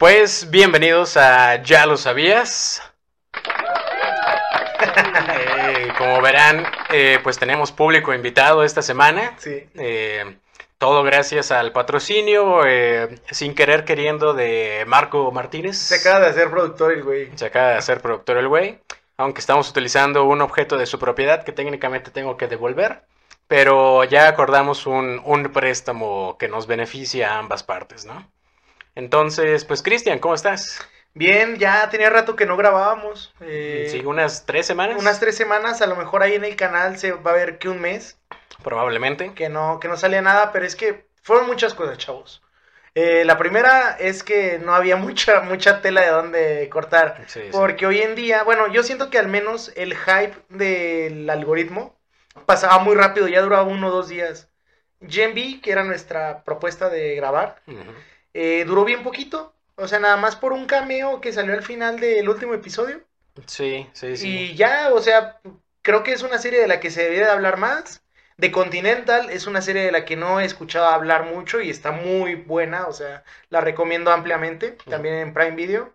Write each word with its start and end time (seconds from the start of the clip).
Pues 0.00 0.50
bienvenidos 0.50 1.18
a 1.18 1.62
Ya 1.62 1.84
lo 1.84 1.98
sabías. 1.98 2.82
Eh, 4.82 5.92
como 5.98 6.22
verán, 6.22 6.64
eh, 6.90 7.18
pues 7.22 7.38
tenemos 7.38 7.70
público 7.70 8.14
invitado 8.14 8.64
esta 8.64 8.80
semana. 8.80 9.34
Sí. 9.36 9.68
Eh, 9.74 10.38
todo 10.78 11.02
gracias 11.02 11.50
al 11.50 11.72
patrocinio, 11.72 12.62
sin 13.30 13.54
querer 13.54 13.84
queriendo, 13.84 14.32
de 14.32 14.84
Marco 14.86 15.30
Martínez. 15.32 15.76
Se 15.76 15.96
acaba 15.96 16.20
de 16.20 16.28
hacer 16.28 16.50
productor 16.50 16.92
el 16.92 17.02
güey. 17.02 17.28
Se 17.36 17.44
acaba 17.44 17.72
de 17.72 17.76
hacer 17.76 18.00
productor 18.00 18.38
el 18.38 18.48
güey. 18.48 18.78
Aunque 19.18 19.40
estamos 19.40 19.68
utilizando 19.68 20.24
un 20.24 20.40
objeto 20.40 20.78
de 20.78 20.86
su 20.86 20.98
propiedad 20.98 21.44
que 21.44 21.52
técnicamente 21.52 22.10
tengo 22.10 22.38
que 22.38 22.46
devolver. 22.46 23.02
Pero 23.48 24.04
ya 24.04 24.28
acordamos 24.28 24.86
un, 24.86 25.20
un 25.26 25.52
préstamo 25.52 26.38
que 26.38 26.48
nos 26.48 26.66
beneficia 26.66 27.34
a 27.34 27.38
ambas 27.38 27.62
partes, 27.62 28.06
¿no? 28.06 28.30
Entonces, 28.94 29.64
pues 29.64 29.82
Cristian, 29.82 30.18
¿cómo 30.18 30.34
estás? 30.34 30.80
Bien, 31.14 31.56
ya 31.58 31.88
tenía 31.90 32.10
rato 32.10 32.36
que 32.36 32.46
no 32.46 32.56
grabábamos. 32.56 33.34
eh, 33.40 33.88
Sí, 33.90 34.04
unas 34.04 34.46
tres 34.46 34.66
semanas. 34.66 34.96
unas 34.98 35.20
tres 35.20 35.36
semanas, 35.36 35.82
a 35.82 35.86
lo 35.86 35.96
mejor 35.96 36.22
ahí 36.22 36.34
en 36.34 36.44
el 36.44 36.56
canal 36.56 36.98
se 36.98 37.12
va 37.12 37.32
a 37.32 37.34
ver 37.34 37.58
que 37.58 37.68
un 37.68 37.80
mes, 37.80 38.18
Probablemente. 38.62 39.32
que 39.34 39.48
no, 39.48 39.80
que 39.80 39.88
no 39.88 39.96
salía 39.96 40.22
nada, 40.22 40.52
pero 40.52 40.66
es 40.66 40.76
que 40.76 41.06
fueron 41.22 41.46
muchas 41.46 41.74
cosas, 41.74 41.98
chavos. 41.98 42.42
Eh, 42.94 43.24
la 43.24 43.38
primera 43.38 43.96
es 43.98 44.22
que 44.22 44.58
no 44.58 44.74
había 44.74 44.96
mucha, 44.96 45.40
mucha 45.40 45.80
tela 45.80 46.02
de 46.02 46.08
dónde 46.08 46.68
cortar. 46.70 47.24
Sí, 47.26 47.40
sí. 47.42 47.48
Porque 47.52 47.86
hoy 47.86 48.00
en 48.02 48.14
día, 48.14 48.42
bueno, 48.44 48.68
yo 48.68 48.82
siento 48.82 49.10
que 49.10 49.18
al 49.18 49.28
menos 49.28 49.72
el 49.76 49.96
hype 49.96 50.34
del 50.48 51.28
algoritmo 51.30 51.96
pasaba 52.46 52.78
muy 52.78 52.94
rápido, 52.94 53.28
ya 53.28 53.42
duraba 53.42 53.62
uno 53.62 53.88
o 53.88 53.90
dos 53.90 54.08
días. 54.08 54.48
Gen 55.08 55.34
que 55.62 55.72
era 55.72 55.82
nuestra 55.82 56.44
propuesta 56.44 56.90
de 56.90 57.14
grabar, 57.14 57.62
Ujú. 57.66 57.78
Eh, 58.34 58.64
duró 58.66 58.84
bien 58.84 59.02
poquito. 59.02 59.54
O 59.76 59.88
sea, 59.88 59.98
nada 59.98 60.16
más 60.16 60.36
por 60.36 60.52
un 60.52 60.66
cameo 60.66 61.20
que 61.20 61.32
salió 61.32 61.54
al 61.54 61.62
final 61.62 61.98
del 62.00 62.28
último 62.28 62.54
episodio. 62.54 63.00
Sí, 63.46 63.88
sí, 63.92 64.16
sí. 64.16 64.28
Y 64.28 64.54
ya, 64.54 64.90
o 64.92 65.00
sea, 65.00 65.40
creo 65.82 66.02
que 66.02 66.12
es 66.12 66.22
una 66.22 66.38
serie 66.38 66.60
de 66.60 66.68
la 66.68 66.80
que 66.80 66.90
se 66.90 67.02
debería 67.02 67.26
de 67.26 67.32
hablar 67.32 67.56
más. 67.56 68.02
The 68.38 68.50
Continental 68.50 69.30
es 69.30 69.46
una 69.46 69.60
serie 69.60 69.82
de 69.82 69.92
la 69.92 70.04
que 70.04 70.16
no 70.16 70.40
he 70.40 70.44
escuchado 70.44 70.86
hablar 70.86 71.26
mucho 71.26 71.60
y 71.60 71.70
está 71.70 71.92
muy 71.92 72.34
buena, 72.34 72.86
o 72.86 72.92
sea, 72.92 73.22
la 73.50 73.60
recomiendo 73.60 74.10
ampliamente, 74.10 74.78
también 74.88 75.14
en 75.16 75.34
Prime 75.34 75.56
Video. 75.56 75.92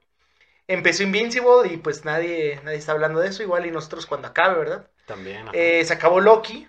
Empezó 0.67 1.03
Invincible 1.03 1.72
y 1.72 1.77
pues 1.77 2.05
nadie, 2.05 2.59
nadie 2.64 2.77
está 2.77 2.92
hablando 2.92 3.20
de 3.20 3.30
eso, 3.30 3.44
igual 3.44 3.66
y 3.66 3.72
nosotros 3.72 4.05
cuando 4.05 4.27
acabe, 4.27 4.59
¿verdad? 4.59 4.88
También. 5.05 5.47
Eh, 5.53 5.83
se 5.86 5.94
acabó 5.94 6.20
Loki, 6.20 6.67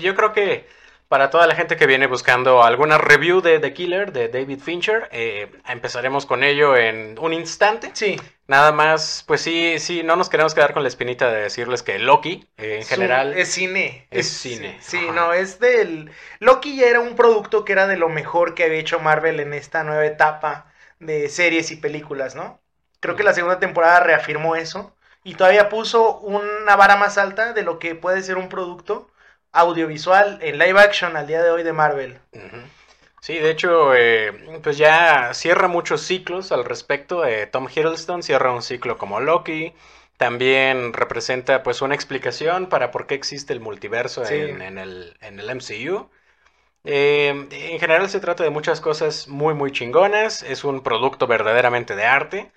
yo 0.00 0.14
creo 0.14 0.32
que 0.32 0.66
para 1.10 1.30
toda 1.30 1.46
la 1.48 1.56
gente 1.56 1.76
que 1.76 1.86
viene 1.86 2.08
buscando 2.08 2.62
alguna 2.64 2.98
review 2.98 3.42
de 3.42 3.60
The 3.60 3.74
Killer 3.74 4.12
de 4.12 4.28
David 4.30 4.60
Fincher, 4.60 5.08
eh, 5.12 5.52
empezaremos 5.68 6.26
con 6.26 6.44
ello 6.44 6.76
en 6.76 7.18
un 7.20 7.34
instante. 7.34 7.92
sí, 7.92 8.16
Nada 8.48 8.72
más, 8.72 9.24
pues 9.28 9.42
sí, 9.42 9.78
sí, 9.80 10.02
no 10.04 10.16
nos 10.16 10.30
queremos 10.30 10.54
quedar 10.54 10.72
con 10.74 10.82
la 10.84 10.88
espinita 10.88 11.30
de 11.30 11.42
decirles 11.42 11.82
que 11.84 11.98
Loki, 12.00 12.48
eh, 12.56 12.78
en 12.80 12.86
Su- 12.86 12.88
general, 12.88 13.34
es 13.34 13.52
cine. 13.52 14.08
es 14.10 14.28
cine, 14.28 14.78
Sí, 14.80 15.10
ajá. 15.10 15.12
no, 15.12 15.32
es 15.32 15.60
del... 15.60 16.10
Loki 16.40 16.76
ya 16.76 16.86
era 16.88 17.00
un 17.00 17.16
producto 17.16 17.64
que 17.64 17.72
era 17.72 17.86
de 17.86 17.96
lo 17.96 18.08
mejor 18.08 18.54
que 18.54 18.64
había 18.64 18.78
hecho 18.78 19.00
Marvel 19.00 19.40
en 19.40 19.54
esta 19.54 19.84
nueva 19.84 20.06
etapa 20.06 20.72
de 20.98 21.28
series 21.28 21.70
y 21.70 21.76
películas, 21.76 22.34
¿no? 22.34 22.60
Creo 23.00 23.16
que 23.16 23.22
la 23.24 23.34
segunda 23.34 23.58
temporada 23.60 24.00
reafirmó 24.00 24.56
eso 24.56 24.96
y 25.24 25.34
todavía 25.34 25.68
puso 25.68 26.18
una 26.20 26.76
vara 26.76 26.96
más 26.96 27.18
alta 27.18 27.52
de 27.52 27.62
lo 27.62 27.78
que 27.78 27.94
puede 27.94 28.22
ser 28.22 28.36
un 28.38 28.48
producto 28.48 29.09
audiovisual 29.52 30.38
en 30.42 30.58
live 30.58 30.80
action 30.80 31.16
al 31.16 31.26
día 31.26 31.42
de 31.42 31.50
hoy 31.50 31.62
de 31.62 31.72
Marvel. 31.72 32.18
Sí, 33.20 33.38
de 33.38 33.50
hecho, 33.50 33.94
eh, 33.94 34.32
pues 34.62 34.78
ya 34.78 35.34
cierra 35.34 35.68
muchos 35.68 36.00
ciclos 36.02 36.52
al 36.52 36.64
respecto. 36.64 37.24
eh, 37.26 37.46
Tom 37.46 37.68
Hiddleston 37.74 38.22
cierra 38.22 38.52
un 38.52 38.62
ciclo 38.62 38.96
como 38.98 39.20
Loki. 39.20 39.74
También 40.16 40.92
representa 40.92 41.62
pues 41.62 41.82
una 41.82 41.94
explicación 41.94 42.68
para 42.68 42.90
por 42.90 43.06
qué 43.06 43.14
existe 43.14 43.52
el 43.52 43.60
multiverso 43.60 44.24
Sí. 44.24 44.34
en, 44.34 44.62
en 44.62 44.78
el, 44.78 45.16
en 45.20 45.38
el 45.40 45.48
MCU. 45.50 46.10
Eh, 46.84 47.28
en 47.50 47.78
general 47.80 48.08
se 48.08 48.20
trata 48.20 48.42
de 48.44 48.50
muchas 48.50 48.80
cosas 48.80 49.28
muy 49.28 49.54
muy 49.54 49.70
chingonas. 49.72 50.42
Es 50.42 50.64
un 50.64 50.82
producto 50.82 51.26
verdaderamente 51.26 51.96
de 51.96 52.04
arte. 52.06 52.52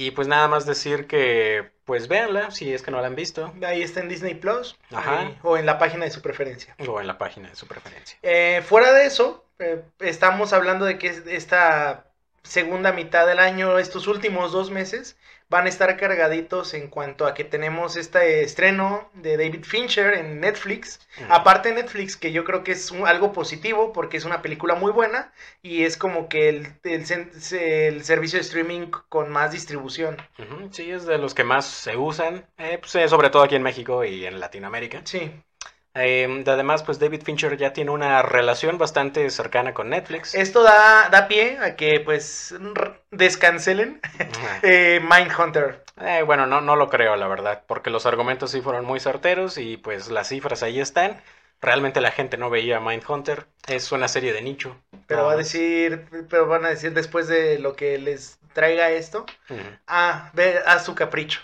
Y 0.00 0.12
pues 0.12 0.28
nada 0.28 0.48
más 0.48 0.64
decir 0.64 1.06
que 1.06 1.72
pues 1.84 2.08
véanla 2.08 2.50
si 2.52 2.72
es 2.72 2.82
que 2.82 2.90
no 2.90 3.00
la 3.02 3.06
han 3.08 3.14
visto. 3.16 3.52
Ahí 3.66 3.82
está 3.82 4.00
en 4.00 4.08
Disney 4.08 4.34
Plus 4.34 4.76
Ajá. 4.92 5.24
eh, 5.24 5.38
o 5.42 5.58
en 5.58 5.66
la 5.66 5.78
página 5.78 6.06
de 6.06 6.10
su 6.10 6.22
preferencia. 6.22 6.74
O 6.88 7.00
en 7.00 7.06
la 7.06 7.18
página 7.18 7.50
de 7.50 7.54
su 7.56 7.66
preferencia. 7.66 8.16
Eh, 8.22 8.62
fuera 8.64 8.92
de 8.92 9.04
eso, 9.04 9.44
eh, 9.58 9.82
estamos 9.98 10.54
hablando 10.54 10.86
de 10.86 10.96
que 10.98 11.08
es- 11.08 11.26
esta 11.26 12.06
segunda 12.42 12.92
mitad 12.92 13.26
del 13.26 13.38
año, 13.38 13.78
estos 13.78 14.06
últimos 14.06 14.52
dos 14.52 14.70
meses, 14.70 15.16
van 15.48 15.66
a 15.66 15.68
estar 15.68 15.96
cargaditos 15.96 16.74
en 16.74 16.88
cuanto 16.88 17.26
a 17.26 17.34
que 17.34 17.44
tenemos 17.44 17.96
este 17.96 18.42
estreno 18.42 19.10
de 19.14 19.36
David 19.36 19.64
Fincher 19.64 20.14
en 20.14 20.40
Netflix. 20.40 21.00
Aparte 21.28 21.70
de 21.70 21.76
Netflix, 21.82 22.16
que 22.16 22.30
yo 22.32 22.44
creo 22.44 22.62
que 22.62 22.72
es 22.72 22.90
un- 22.92 23.06
algo 23.06 23.32
positivo 23.32 23.92
porque 23.92 24.16
es 24.16 24.24
una 24.24 24.42
película 24.42 24.74
muy 24.76 24.92
buena 24.92 25.32
y 25.62 25.84
es 25.84 25.96
como 25.96 26.28
que 26.28 26.48
el, 26.48 26.66
el 26.84 27.04
sen- 27.06 27.30
el 27.52 28.04
servicio 28.04 28.38
de 28.38 28.42
streaming 28.44 28.90
con 29.08 29.28
más 29.30 29.52
distribución. 29.52 30.16
Sí, 30.72 30.90
es 30.90 31.04
de 31.06 31.18
los 31.18 31.34
que 31.34 31.44
más 31.44 31.66
se 31.66 31.96
usan, 31.96 32.46
eh, 32.58 32.78
pues, 32.78 32.94
eh, 32.94 33.08
sobre 33.08 33.30
todo 33.30 33.42
aquí 33.42 33.56
en 33.56 33.62
México 33.62 34.04
y 34.04 34.24
en 34.24 34.38
Latinoamérica. 34.40 35.02
Sí. 35.04 35.32
Eh, 36.00 36.44
además, 36.46 36.82
pues 36.82 36.98
David 36.98 37.22
Fincher 37.22 37.56
ya 37.56 37.72
tiene 37.72 37.90
una 37.90 38.22
relación 38.22 38.78
bastante 38.78 39.28
cercana 39.30 39.74
con 39.74 39.90
Netflix. 39.90 40.34
Esto 40.34 40.62
da, 40.62 41.08
da 41.10 41.28
pie 41.28 41.58
a 41.58 41.76
que 41.76 42.00
pues 42.00 42.54
descancelen 43.10 44.00
eh, 44.62 45.00
Mindhunter. 45.02 45.84
Eh, 46.00 46.22
bueno, 46.24 46.46
no, 46.46 46.60
no 46.60 46.76
lo 46.76 46.88
creo, 46.88 47.16
la 47.16 47.28
verdad, 47.28 47.62
porque 47.66 47.90
los 47.90 48.06
argumentos 48.06 48.50
sí 48.50 48.60
fueron 48.60 48.84
muy 48.84 49.00
certeros 49.00 49.58
y 49.58 49.76
pues 49.76 50.10
las 50.10 50.28
cifras 50.28 50.62
ahí 50.62 50.80
están. 50.80 51.20
Realmente 51.60 52.00
la 52.00 52.10
gente 52.10 52.38
no 52.38 52.48
veía 52.48 52.80
Mindhunter, 52.80 53.46
es 53.68 53.92
una 53.92 54.08
serie 54.08 54.32
de 54.32 54.40
nicho. 54.40 54.80
Pero 55.06 55.24
va 55.24 55.32
a 55.32 55.36
más. 55.36 55.44
decir, 55.44 56.06
pero 56.30 56.46
van 56.46 56.64
a 56.64 56.70
decir 56.70 56.94
después 56.94 57.28
de 57.28 57.58
lo 57.58 57.76
que 57.76 57.98
les 57.98 58.38
traiga 58.54 58.90
esto, 58.90 59.26
ah, 59.86 60.30
ve 60.32 60.58
a 60.64 60.78
su 60.78 60.94
capricho. 60.94 61.40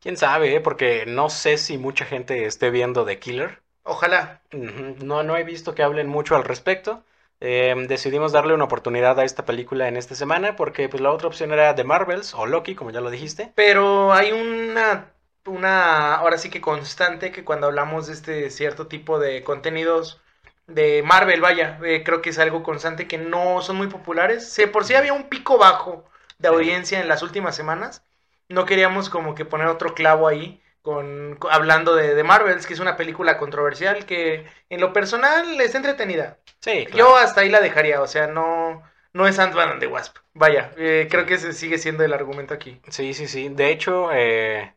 Quién 0.00 0.18
sabe, 0.18 0.54
eh? 0.54 0.60
porque 0.60 1.06
no 1.06 1.30
sé 1.30 1.56
si 1.56 1.78
mucha 1.78 2.04
gente 2.04 2.44
esté 2.44 2.68
viendo 2.68 3.06
The 3.06 3.18
Killer. 3.18 3.63
Ojalá. 3.84 4.40
No, 4.52 5.22
no 5.22 5.36
he 5.36 5.44
visto 5.44 5.74
que 5.74 5.82
hablen 5.82 6.08
mucho 6.08 6.36
al 6.36 6.44
respecto. 6.44 7.04
Eh, 7.40 7.74
decidimos 7.88 8.32
darle 8.32 8.54
una 8.54 8.64
oportunidad 8.64 9.18
a 9.18 9.24
esta 9.24 9.44
película 9.44 9.88
en 9.88 9.96
esta 9.96 10.14
semana 10.14 10.56
porque 10.56 10.88
pues 10.88 11.02
la 11.02 11.12
otra 11.12 11.28
opción 11.28 11.52
era 11.52 11.74
The 11.74 11.84
Marvels 11.84 12.34
o 12.34 12.46
Loki, 12.46 12.74
como 12.74 12.90
ya 12.90 13.00
lo 13.00 13.10
dijiste. 13.10 13.52
Pero 13.54 14.12
hay 14.12 14.32
una, 14.32 15.12
una, 15.46 16.14
ahora 16.16 16.38
sí 16.38 16.50
que 16.50 16.60
constante 16.60 17.30
que 17.32 17.44
cuando 17.44 17.66
hablamos 17.66 18.06
de 18.06 18.12
este 18.14 18.50
cierto 18.50 18.86
tipo 18.88 19.18
de 19.18 19.44
contenidos 19.44 20.20
de 20.66 21.02
Marvel, 21.04 21.40
vaya, 21.40 21.78
eh, 21.84 22.02
creo 22.04 22.22
que 22.22 22.30
es 22.30 22.38
algo 22.38 22.62
constante 22.62 23.06
que 23.06 23.18
no 23.18 23.62
son 23.62 23.76
muy 23.76 23.86
populares. 23.88 24.50
Sí, 24.52 24.66
por 24.66 24.84
si 24.84 24.94
había 24.94 25.12
un 25.12 25.28
pico 25.28 25.58
bajo 25.58 26.04
de 26.38 26.48
Sí. 26.48 26.54
audiencia 26.54 27.00
en 27.00 27.08
las 27.08 27.22
últimas 27.22 27.54
semanas, 27.54 28.02
no 28.48 28.64
queríamos 28.64 29.08
como 29.08 29.34
que 29.34 29.44
poner 29.44 29.68
otro 29.68 29.94
clavo 29.94 30.26
ahí. 30.26 30.60
Con, 30.84 31.36
con- 31.40 31.52
hablando 31.52 31.96
de, 31.96 32.14
de 32.14 32.24
Marvels, 32.24 32.66
que 32.66 32.74
es 32.74 32.80
una 32.80 32.96
película 32.96 33.38
controversial 33.38 34.06
que 34.06 34.46
en 34.68 34.80
lo 34.80 34.92
personal 34.92 35.60
está 35.60 35.78
entretenida. 35.78 36.38
Sí, 36.60 36.84
Yo 36.90 36.90
claro. 36.90 37.16
hasta 37.16 37.40
ahí 37.40 37.48
la 37.50 37.60
dejaría, 37.60 38.02
o 38.02 38.06
sea, 38.06 38.26
no, 38.28 38.82
no 39.14 39.26
es 39.26 39.38
Ant-Man 39.38 39.78
the 39.80 39.86
Wasp. 39.88 40.18
Vaya, 40.34 40.72
eh, 40.76 41.08
creo 41.10 41.26
que 41.26 41.34
ese 41.34 41.52
sigue 41.54 41.78
siendo 41.78 42.04
el 42.04 42.12
argumento 42.12 42.54
aquí. 42.54 42.80
Sí, 42.90 43.14
sí, 43.14 43.26
sí. 43.28 43.48
De 43.48 43.70
hecho, 43.70 44.12
eh, 44.12 44.74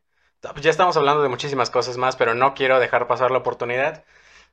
ya 0.62 0.69
estamos 0.69 0.96
hablando 0.97 1.22
de 1.23 1.29
muchísimas 1.29 1.69
cosas 1.69 1.97
más, 1.97 2.16
pero 2.16 2.34
no 2.35 2.53
quiero 2.53 2.79
dejar 2.79 3.07
pasar 3.07 3.31
la 3.31 3.40
oportunidad 3.40 4.06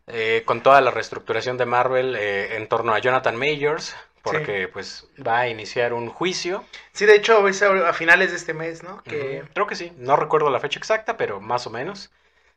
eh, 0.09 0.43
con 0.47 0.63
toda 0.63 0.81
la 0.81 0.91
reestructuración 0.93 1.59
de 1.59 1.67
Marvel 1.67 2.17
eh, 2.17 2.57
en 2.57 2.69
torno 2.69 2.95
a 2.95 3.01
Jonathan 3.01 3.37
Majors, 3.37 3.97
porque 4.25 4.69
pues 4.69 5.07
va 5.25 5.41
a 5.41 5.49
iniciar 5.49 5.93
un 5.93 6.09
juicio. 6.09 6.65
Sí, 6.93 7.07
de 7.07 7.15
hecho, 7.15 7.47
es 7.47 7.63
a 7.63 7.93
finales 7.93 8.31
de 8.31 8.37
este 8.37 8.55
mes, 8.55 8.83
¿no? 8.83 9.03
Que 9.05 9.45
Creo 9.53 9.67
que 9.67 9.77
sí, 9.77 9.93
no 9.99 10.17
recuerdo 10.17 10.51
la 10.51 10.61
fecha 10.61 10.79
exacta, 10.79 11.17
pero 11.17 11.41
más 11.41 11.67
o 11.67 11.71
menos. 11.71 12.11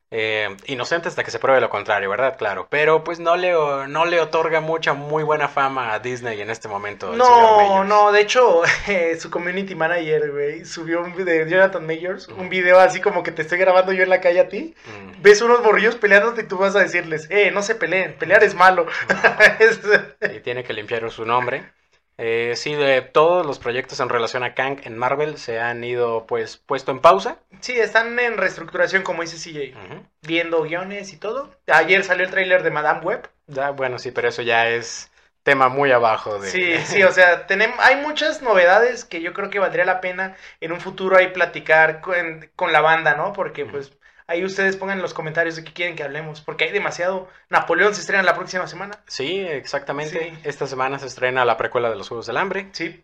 Eh, 0.10 0.56
inocente 0.68 1.10
hasta 1.10 1.22
que 1.26 1.32
se 1.32 1.40
pruebe 1.40 1.60
lo 1.60 1.70
contrario, 1.70 2.10
¿verdad? 2.10 2.38
Claro, 2.38 2.68
pero 2.70 3.04
pues 3.04 3.20
no 3.20 3.36
le, 3.36 3.52
no 3.90 4.06
le 4.06 4.22
otorga 4.22 4.62
mucha 4.62 4.94
muy 4.94 5.22
buena 5.24 5.50
fama 5.50 5.92
a 5.94 6.00
Disney 6.00 6.40
en 6.40 6.50
este 6.50 6.70
momento. 6.70 7.12
No, 7.12 7.84
no, 7.84 8.14
de 8.14 8.22
hecho, 8.22 8.62
eh, 8.88 9.18
su 9.20 9.30
community 9.30 9.76
manager, 9.76 10.32
güey, 10.32 10.64
subió 10.64 11.02
un 11.02 11.14
video 11.14 11.44
de 11.44 11.52
Jonathan 11.52 11.86
Majors, 11.86 12.30
un 12.30 12.48
video 12.48 12.80
así 12.80 13.02
como 13.02 13.22
que 13.22 13.34
te 13.34 13.42
estoy 13.42 13.58
grabando 13.58 13.92
yo 13.92 14.04
en 14.04 14.10
la 14.10 14.22
calle 14.22 14.40
a 14.40 14.48
ti. 14.48 14.76
Mm. 14.86 15.22
Ves 15.22 15.42
unos 15.42 15.62
morrillos 15.62 15.98
peleándote 15.98 16.44
y 16.44 16.48
tú 16.48 16.58
vas 16.58 16.74
a 16.78 16.80
decirles, 16.80 17.28
eh, 17.30 17.52
no 17.52 17.62
se 17.62 17.76
peleen, 17.76 18.14
pelear 18.14 18.46
es 18.46 18.56
malo. 18.56 18.86
Es- 19.60 19.82
y 20.22 20.40
tiene 20.40 20.64
que 20.64 20.74
limpiar 20.74 21.10
su 21.12 21.26
nombre. 21.26 21.72
Eh, 22.20 22.54
sí, 22.56 22.74
de 22.74 23.02
todos 23.02 23.46
los 23.46 23.60
proyectos 23.60 24.00
en 24.00 24.10
relación 24.10 24.44
a 24.44 24.56
Kang 24.56 24.80
en 24.84 24.98
Marvel 24.98 25.38
se 25.38 25.60
han 25.60 25.84
ido 25.84 26.26
pues 26.26 26.58
puesto 26.58 26.92
en 26.92 27.00
pausa. 27.00 27.38
sí, 27.60 27.74
están 27.74 28.18
en 28.20 28.38
reestructuración, 28.38 29.04
como 29.04 29.22
dice 29.22 29.38
CJ, 29.38 29.78
viendo 30.24 30.64
guiones 30.64 31.14
y 31.14 31.18
todo. 31.18 31.52
Ayer 31.68 32.04
salió 32.04 32.26
el 32.26 32.32
tráiler 32.32 32.64
de 32.64 32.72
Madame 32.72 33.02
Web. 33.02 33.30
Ya, 33.46 33.70
bueno, 33.70 34.00
sí, 34.00 34.12
pero 34.12 34.30
eso 34.30 34.42
ya 34.42 34.68
es 34.68 35.12
tema 35.44 35.70
muy 35.70 35.92
abajo 35.92 36.40
de... 36.40 36.50
Sí, 36.50 36.78
sí, 36.86 37.04
o 37.04 37.12
sea, 37.12 37.46
tenemos, 37.48 37.78
hay 37.80 37.98
muchas 37.98 38.42
novedades 38.42 39.06
que 39.06 39.22
yo 39.22 39.32
creo 39.32 39.50
que 39.50 39.60
valdría 39.60 39.86
la 39.86 40.02
pena 40.02 40.36
en 40.60 40.72
un 40.72 40.82
futuro 40.82 41.16
ahí 41.16 41.28
platicar 41.30 42.02
con, 42.02 42.50
con 42.56 42.74
la 42.74 42.82
banda, 42.82 43.16
¿no? 43.16 43.32
Porque 43.32 43.66
pues 43.66 43.94
ahí 44.28 44.44
ustedes 44.46 44.76
pongan 44.76 44.98
en 44.98 45.02
los 45.02 45.14
comentarios 45.14 45.56
de 45.56 45.64
qué 45.64 45.74
quieren 45.74 45.96
que 45.96 46.04
hablemos, 46.04 46.42
porque 46.42 46.66
hay 46.66 46.72
demasiado. 46.72 47.28
Napoleón 47.50 47.96
se 47.96 48.02
estrena 48.02 48.24
la 48.24 48.36
próxima 48.36 48.68
semana. 48.68 49.00
Sí, 49.08 49.40
exactamente. 49.40 50.32
Sí. 50.32 50.40
Esta 50.44 50.68
semana 50.68 51.00
se 51.00 51.08
estrena 51.08 51.46
la 51.46 51.58
precuela 51.58 51.90
de 51.90 51.96
los 51.96 52.08
Juegos 52.08 52.28
del 52.28 52.38
Hambre. 52.38 52.70
Sí. 52.74 53.04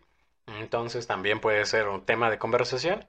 Entonces 0.58 1.06
también 1.06 1.40
puede 1.40 1.64
ser 1.64 1.88
un 1.88 2.04
tema 2.04 2.30
de 2.30 2.38
conversación. 2.38 3.06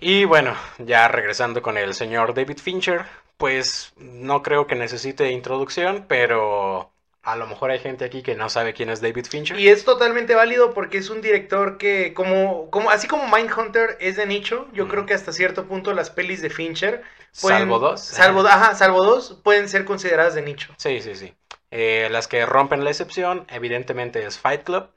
Y 0.00 0.24
bueno, 0.24 0.54
ya 0.78 1.08
regresando 1.08 1.62
con 1.62 1.78
el 1.78 1.94
señor 1.94 2.34
David 2.34 2.58
Fincher, 2.58 3.06
pues 3.36 3.92
no 3.96 4.42
creo 4.42 4.66
que 4.66 4.74
necesite 4.74 5.30
introducción, 5.30 6.04
pero 6.08 6.90
a 7.24 7.36
lo 7.36 7.46
mejor 7.46 7.70
hay 7.70 7.78
gente 7.78 8.04
aquí 8.04 8.22
que 8.22 8.34
no 8.34 8.48
sabe 8.48 8.74
quién 8.74 8.90
es 8.90 9.00
David 9.00 9.26
Fincher. 9.26 9.58
Y 9.58 9.68
es 9.68 9.84
totalmente 9.84 10.34
válido 10.34 10.74
porque 10.74 10.98
es 10.98 11.10
un 11.10 11.20
director 11.22 11.78
que, 11.78 12.12
como, 12.14 12.70
como 12.70 12.90
así 12.90 13.06
como 13.08 13.26
Mindhunter 13.34 13.96
es 14.00 14.16
de 14.16 14.26
nicho, 14.26 14.68
yo 14.72 14.86
Mm. 14.86 14.88
creo 14.88 15.06
que 15.06 15.14
hasta 15.14 15.32
cierto 15.32 15.66
punto 15.66 15.92
las 15.94 16.10
pelis 16.10 16.42
de 16.42 16.50
Fincher, 16.50 17.02
pueden- 17.40 17.60
Salvo 17.60 17.78
dos. 17.78 18.00
salvo, 18.00 18.40
ajá, 18.46 18.74
salvo 18.74 19.04
dos, 19.04 19.40
pueden 19.42 19.68
ser 19.68 19.84
consideradas 19.84 20.34
de 20.34 20.42
nicho. 20.42 20.72
Sí, 20.76 21.00
sí, 21.00 21.14
sí. 21.14 21.34
Eh, 21.70 22.08
las 22.10 22.28
que 22.28 22.46
rompen 22.46 22.84
la 22.84 22.90
excepción, 22.90 23.46
evidentemente, 23.48 24.24
es 24.24 24.38
Fight 24.38 24.62
Club, 24.62 24.90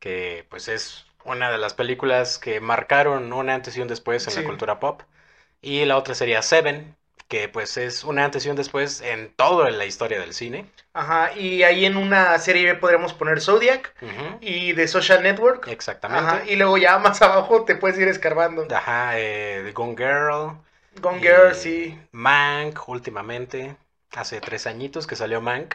que 0.00 0.46
pues 0.48 0.68
es 0.68 1.06
una 1.24 1.50
de 1.50 1.58
las 1.58 1.74
películas 1.74 2.38
que 2.38 2.60
marcaron 2.60 3.32
un 3.32 3.50
antes 3.50 3.76
y 3.76 3.80
un 3.80 3.88
después 3.88 4.26
en 4.26 4.32
Sí. 4.32 4.40
la 4.40 4.46
cultura 4.46 4.80
pop. 4.80 5.02
Y 5.60 5.84
la 5.84 5.96
otra 5.96 6.14
sería 6.14 6.42
Seven, 6.42 6.96
que 7.28 7.48
pues 7.48 7.76
es 7.76 8.04
un 8.04 8.18
antes 8.18 8.46
y 8.46 8.50
un 8.50 8.56
después 8.56 9.00
en 9.00 9.32
toda 9.34 9.70
la 9.70 9.84
historia 9.86 10.20
del 10.20 10.32
cine. 10.34 10.66
Ajá, 10.92 11.32
y 11.36 11.62
ahí 11.62 11.84
en 11.84 11.96
una 11.96 12.38
serie 12.38 12.64
B 12.64 12.74
podremos 12.76 13.12
poner 13.12 13.40
Zodiac 13.40 13.94
y 14.40 14.74
The 14.74 14.88
Social 14.88 15.22
Network. 15.22 15.68
Exactamente. 15.68 16.24
Ajá, 16.24 16.42
y 16.46 16.56
luego 16.56 16.78
ya 16.78 16.98
más 16.98 17.20
abajo 17.22 17.64
te 17.64 17.76
puedes 17.76 17.98
ir 17.98 18.08
escarbando. 18.08 18.66
Ajá, 18.74 19.18
eh, 19.18 19.62
The 19.64 19.72
Gone 19.72 19.96
Girl. 19.96 20.56
Gone 21.00 21.20
Girl, 21.20 21.54
sí. 21.54 21.98
Mank, 22.12 22.88
últimamente. 22.88 23.76
Hace 24.12 24.40
tres 24.40 24.66
añitos 24.66 25.06
que 25.06 25.16
salió 25.16 25.40
Mank. 25.40 25.74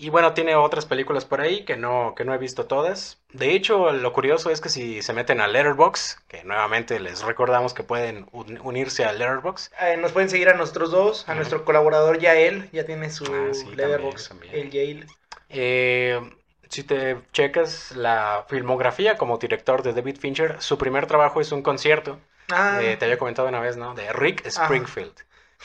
Y 0.00 0.10
bueno, 0.10 0.32
tiene 0.32 0.54
otras 0.54 0.86
películas 0.86 1.24
por 1.24 1.40
ahí 1.40 1.64
que 1.64 1.76
no, 1.76 2.14
que 2.16 2.24
no 2.24 2.32
he 2.32 2.38
visto 2.38 2.66
todas. 2.66 3.18
De 3.32 3.50
hecho, 3.54 3.90
lo 3.92 4.12
curioso 4.12 4.50
es 4.50 4.60
que 4.60 4.68
si 4.68 5.02
se 5.02 5.12
meten 5.12 5.40
a 5.40 5.48
Letterboxd, 5.48 6.18
que 6.28 6.44
nuevamente 6.44 7.00
les 7.00 7.22
recordamos 7.22 7.74
que 7.74 7.82
pueden 7.82 8.26
un- 8.32 8.60
unirse 8.62 9.04
a 9.04 9.12
Letterboxd. 9.12 9.72
Eh, 9.80 9.96
nos 9.96 10.12
pueden 10.12 10.30
seguir 10.30 10.48
a 10.50 10.54
nosotros 10.54 10.92
dos, 10.92 11.28
a 11.28 11.34
nuestro 11.34 11.64
colaborador 11.64 12.18
Yael, 12.20 12.70
ya 12.70 12.84
tiene 12.86 13.10
su 13.10 13.24
Ah, 13.24 13.50
sí, 13.52 13.64
Letterboxd, 13.74 14.28
también, 14.28 14.50
también. 14.50 14.66
el 14.66 14.70
Yael. 14.70 15.06
Eh, 15.50 16.20
si 16.68 16.84
te 16.84 17.18
checas 17.32 17.96
la 17.96 18.44
filmografía 18.48 19.16
como 19.16 19.38
director 19.38 19.82
de 19.82 19.94
David 19.94 20.18
Fincher, 20.18 20.60
su 20.60 20.78
primer 20.78 21.06
trabajo 21.06 21.40
es 21.40 21.50
un 21.52 21.62
concierto. 21.62 22.18
Ah, 22.50 22.78
Eh, 22.82 22.96
te 22.98 23.04
había 23.04 23.18
comentado 23.18 23.48
una 23.48 23.60
vez, 23.60 23.76
¿no? 23.76 23.94
De 23.94 24.12
Rick 24.12 24.46
Ajá. 24.46 24.68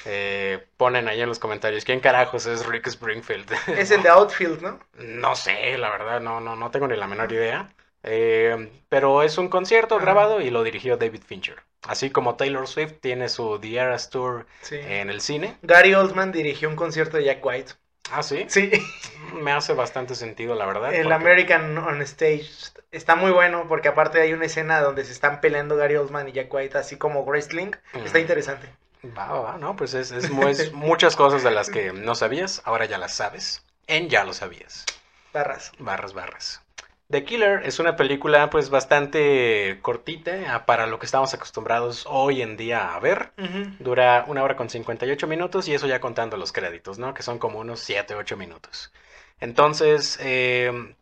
Eh, 0.05 0.65
ponen 0.77 1.07
ahí 1.07 1.21
en 1.21 1.29
los 1.29 1.39
comentarios, 1.39 1.85
¿quién 1.85 1.99
carajos 1.99 2.45
es 2.45 2.65
Rick 2.65 2.87
Springfield? 2.87 3.49
es 3.77 3.91
el 3.91 4.03
de 4.03 4.09
Outfield, 4.09 4.61
¿no? 4.61 4.79
No 4.97 5.35
sé, 5.35 5.77
la 5.77 5.89
verdad, 5.89 6.19
no, 6.19 6.39
no, 6.39 6.55
no 6.55 6.71
tengo 6.71 6.87
ni 6.87 6.95
la 6.97 7.07
menor 7.07 7.31
idea. 7.31 7.69
Eh, 8.05 8.69
pero 8.89 9.23
es 9.23 9.37
un 9.37 9.47
concierto 9.47 9.95
Ajá. 9.95 10.03
grabado 10.03 10.41
y 10.41 10.49
lo 10.49 10.63
dirigió 10.63 10.97
David 10.97 11.21
Fincher. 11.25 11.57
Así 11.83 12.09
como 12.09 12.35
Taylor 12.35 12.67
Swift 12.67 12.95
tiene 12.99 13.29
su 13.29 13.59
The 13.59 13.77
Eras 13.77 14.09
Tour 14.09 14.45
Sí. 14.61 14.75
en 14.77 15.09
el 15.09 15.21
cine. 15.21 15.57
Gary 15.61 15.93
Oldman 15.93 16.31
dirigió 16.33 16.67
un 16.69 16.75
concierto 16.75 17.17
de 17.17 17.25
Jack 17.25 17.45
White. 17.45 17.73
Ah, 18.11 18.21
sí. 18.21 18.45
Sí, 18.49 18.69
Me 19.33 19.51
hace 19.53 19.73
bastante 19.73 20.15
sentido, 20.15 20.53
la 20.55 20.65
verdad. 20.65 20.93
el 20.93 21.03
porque- 21.03 21.13
American 21.13 21.77
on 21.77 22.01
Stage. 22.01 22.49
Está 22.91 23.15
muy 23.15 23.31
bueno 23.31 23.65
porque 23.69 23.87
aparte 23.87 24.19
hay 24.21 24.33
una 24.33 24.45
escena 24.45 24.81
donde 24.81 25.05
se 25.05 25.13
están 25.13 25.39
peleando 25.39 25.77
Gary 25.77 25.95
Oldman 25.95 26.27
y 26.27 26.33
Jack 26.33 26.53
White, 26.53 26.77
así 26.77 26.97
como 26.97 27.23
wrestling. 27.23 27.71
Está 28.03 28.19
interesante. 28.19 28.67
Va, 29.17 29.25
va, 29.31 29.39
va, 29.41 29.57
no, 29.57 29.75
pues 29.75 29.93
es, 29.93 30.11
es 30.11 30.29
mu- 30.29 30.47
es 30.47 30.71
muchas 30.73 31.15
cosas 31.15 31.43
de 31.43 31.51
las 31.51 31.69
que 31.69 31.91
no 31.93 32.15
sabías, 32.15 32.61
ahora 32.65 32.85
ya 32.85 32.97
las 32.97 33.13
sabes. 33.13 33.63
En 33.87 34.09
ya 34.09 34.23
lo 34.23 34.33
sabías. 34.33 34.85
Barras. 35.33 35.71
Barras, 35.79 36.13
barras. 36.13 36.61
The 37.09 37.23
Killer 37.25 37.61
es 37.65 37.79
una 37.79 37.95
película 37.95 38.49
pues 38.49 38.69
bastante 38.69 39.79
cortita 39.81 40.31
ah, 40.55 40.65
para 40.65 40.87
lo 40.87 40.99
que 40.99 41.05
estamos 41.05 41.33
acostumbrados 41.33 42.05
hoy 42.09 42.41
en 42.41 42.57
día 42.57 42.95
a 42.95 42.99
ver. 42.99 43.31
Dura 43.79 44.23
una 44.27 44.43
hora 44.43 44.55
con 44.55 44.69
58 44.69 45.27
minutos 45.27 45.67
y 45.67 45.73
eso 45.73 45.87
ya 45.87 45.99
contando 45.99 46.37
los 46.37 46.51
créditos, 46.51 46.99
¿no? 46.99 47.13
Que 47.13 47.23
son 47.23 47.39
como 47.39 47.59
unos 47.59 47.81
7, 47.81 48.15
8 48.15 48.37
minutos. 48.37 48.91
Entonces, 49.39 50.17
eh, 50.21 50.95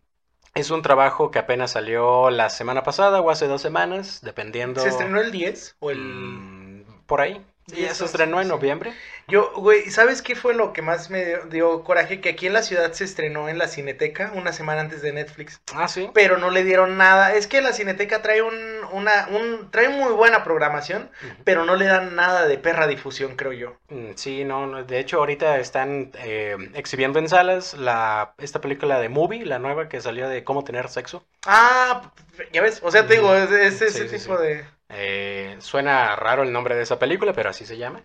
es 0.56 0.72
un 0.72 0.82
trabajo 0.82 1.32
que 1.32 1.40
apenas 1.40 1.72
salió 1.72 2.30
la 2.32 2.50
semana 2.50 2.84
pasada 2.84 3.22
o 3.22 3.30
hace 3.30 3.48
dos 3.48 3.62
semanas, 3.62 4.22
dependiendo... 4.24 4.82
¿Se 4.84 4.90
estrenó 4.90 5.20
el 5.22 5.32
10 5.32 5.76
o 5.80 5.92
el...? 5.92 6.00
Mm, 6.02 6.84
por 7.06 7.22
ahí. 7.22 7.46
Y 7.68 7.84
eso 7.86 8.06
estrenó 8.06 8.42
en 8.42 8.48
noviembre. 8.48 8.94
Yo, 9.28 9.52
güey, 9.56 9.90
¿sabes 9.92 10.22
qué 10.22 10.36
fue 10.36 10.54
lo 10.54 10.74
que 10.74 10.82
más 10.82 11.10
me 11.10 11.24
dio, 11.26 11.46
dio 11.46 11.84
coraje? 11.84 12.20
Que 12.20 12.30
aquí 12.30 12.48
en 12.48 12.54
la 12.54 12.64
ciudad 12.64 12.92
se 12.94 13.04
estrenó 13.06 13.48
en 13.50 13.58
la 13.58 13.68
Cineteca 13.68 14.32
una 14.36 14.52
semana 14.52 14.82
antes 14.82 15.02
de 15.02 15.14
Netflix. 15.14 15.62
Ah, 15.74 15.88
sí. 15.88 16.10
Pero 16.14 16.38
no 16.38 16.50
le 16.50 16.64
dieron 16.64 16.98
nada. 16.98 17.34
Es 17.36 17.48
que 17.48 17.62
la 17.62 17.72
Cineteca 17.74 18.22
trae 18.22 18.42
un, 18.42 18.54
una, 18.92 19.28
un, 19.30 19.72
trae 19.72 19.90
muy 19.90 20.12
buena 20.12 20.44
programación, 20.44 21.10
pero 21.46 21.64
no 21.66 21.76
le 21.76 21.86
dan 21.86 22.16
nada 22.16 22.48
de 22.48 22.58
perra 22.58 22.88
difusión, 22.88 23.36
creo 23.36 23.54
yo. 23.54 23.78
Mm, 23.90 24.12
Sí, 24.16 24.44
no, 24.44 24.68
no, 24.68 24.84
de 24.84 25.00
hecho 25.00 25.18
ahorita 25.18 25.60
están 25.60 26.12
eh, 26.16 26.58
exhibiendo 26.76 27.20
en 27.20 27.30
salas 27.30 27.74
la, 27.74 28.34
esta 28.38 28.62
película 28.62 29.00
de 29.00 29.10
Movie, 29.10 29.46
la 29.46 29.60
nueva 29.60 29.90
que 29.90 30.02
salió 30.02 30.28
de 30.30 30.44
cómo 30.44 30.64
tener 30.64 30.90
sexo. 30.90 31.26
Ah, 31.46 32.12
ya 32.54 32.62
ves, 32.62 32.80
o 32.84 32.92
sea, 32.92 33.08
te 33.08 33.16
digo, 33.16 33.34
es, 33.36 33.50
ese 33.82 34.08
sí, 34.08 34.18
tipo 34.18 34.38
sí. 34.38 34.44
de... 34.44 34.66
Eh, 34.94 35.56
suena 35.60 36.16
raro 36.16 36.44
el 36.44 36.52
nombre 36.52 36.76
de 36.76 36.84
esa 36.84 37.00
película, 37.00 37.34
pero 37.34 37.50
así 37.50 37.66
se 37.66 37.78
llama. 37.78 38.04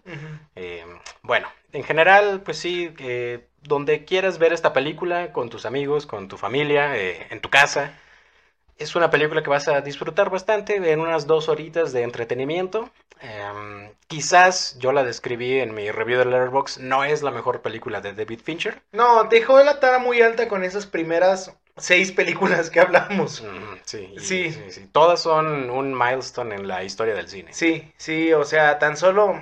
Eh, 0.54 0.84
bueno, 1.22 1.48
en 1.72 1.82
general, 1.82 2.42
pues 2.44 2.58
sí, 2.58 2.94
eh, 2.98 3.46
donde 3.62 4.04
quieras 4.04 4.38
ver 4.38 4.52
esta 4.52 4.72
película, 4.72 5.32
con 5.32 5.50
tus 5.50 5.66
amigos, 5.66 6.06
con 6.06 6.28
tu 6.28 6.36
familia, 6.36 6.96
en 6.96 7.40
tu 7.40 7.50
casa, 7.50 7.92
es 8.78 8.94
una 8.94 9.10
película 9.10 9.42
que 9.42 9.50
vas 9.50 9.68
a 9.68 9.80
disfrutar 9.80 10.30
bastante 10.30 10.76
en 10.76 11.00
unas 11.00 11.26
dos 11.26 11.48
horitas 11.48 11.92
de 11.92 12.02
entretenimiento. 12.02 12.90
Em, 13.20 13.90
quizás 14.06 14.76
yo 14.78 14.92
la 14.92 15.02
describí 15.02 15.58
en 15.58 15.74
mi 15.74 15.90
review 15.90 16.18
de 16.18 16.26
Letterboxd, 16.26 16.80
no 16.82 17.02
es 17.02 17.22
la 17.22 17.30
mejor 17.30 17.62
película 17.62 18.00
de 18.00 18.12
David 18.12 18.40
Fincher. 18.44 18.82
No, 18.92 19.24
dejó 19.24 19.62
la 19.62 19.80
tara 19.80 19.98
muy 19.98 20.20
alta 20.20 20.48
con 20.48 20.62
esas 20.62 20.86
primeras 20.86 21.56
seis 21.76 22.12
películas 22.12 22.70
que 22.70 22.80
hablamos. 22.80 23.42
Mm, 23.42 23.76
sí, 23.84 24.14
Sí. 24.18 24.50
sí, 24.52 24.70
sí. 24.70 24.88
Todas 24.92 25.20
son 25.22 25.70
un 25.70 25.96
milestone 25.96 26.54
en 26.54 26.68
la 26.68 26.84
historia 26.84 27.14
del 27.14 27.28
cine. 27.28 27.52
Sí, 27.52 27.92
sí, 27.96 28.32
o 28.32 28.44
sea, 28.44 28.78
tan 28.78 28.96
solo 28.96 29.40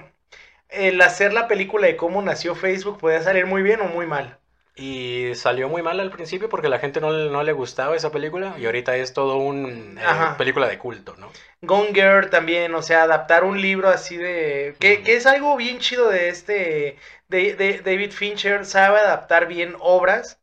el 0.68 1.00
hacer 1.00 1.32
la 1.32 1.48
película 1.48 1.86
de 1.86 1.96
cómo 1.96 2.22
nació 2.22 2.54
Facebook 2.54 2.98
podía 2.98 3.22
salir 3.22 3.46
muy 3.46 3.62
bien 3.62 3.80
o 3.80 3.84
muy 3.86 4.06
mal. 4.06 4.38
Y 4.76 5.32
salió 5.36 5.68
muy 5.68 5.82
mal 5.82 6.00
al 6.00 6.10
principio 6.10 6.48
porque 6.48 6.68
la 6.68 6.80
gente 6.80 7.00
no, 7.00 7.12
le- 7.12 7.30
no 7.30 7.44
le 7.44 7.52
gustaba 7.52 7.94
esa 7.94 8.10
película 8.10 8.56
y 8.58 8.66
ahorita 8.66 8.96
es 8.96 9.12
todo 9.12 9.36
un 9.36 9.96
eh, 9.98 10.04
película 10.36 10.66
de 10.68 10.78
culto, 10.78 11.14
¿no? 11.16 11.30
Gone 11.62 11.92
Girl 11.94 12.28
también, 12.30 12.74
o 12.74 12.82
sea, 12.82 13.04
adaptar 13.04 13.44
un 13.44 13.60
libro 13.60 13.88
así 13.88 14.16
de... 14.16 14.74
Que, 14.80 15.02
que 15.02 15.14
es 15.16 15.26
algo 15.26 15.56
bien 15.56 15.78
chido 15.78 16.08
de 16.10 16.28
este... 16.28 16.96
De, 17.28 17.54
de 17.54 17.78
David 17.80 18.12
Fincher, 18.12 18.66
sabe 18.66 18.98
adaptar 18.98 19.46
bien 19.46 19.74
obras 19.80 20.40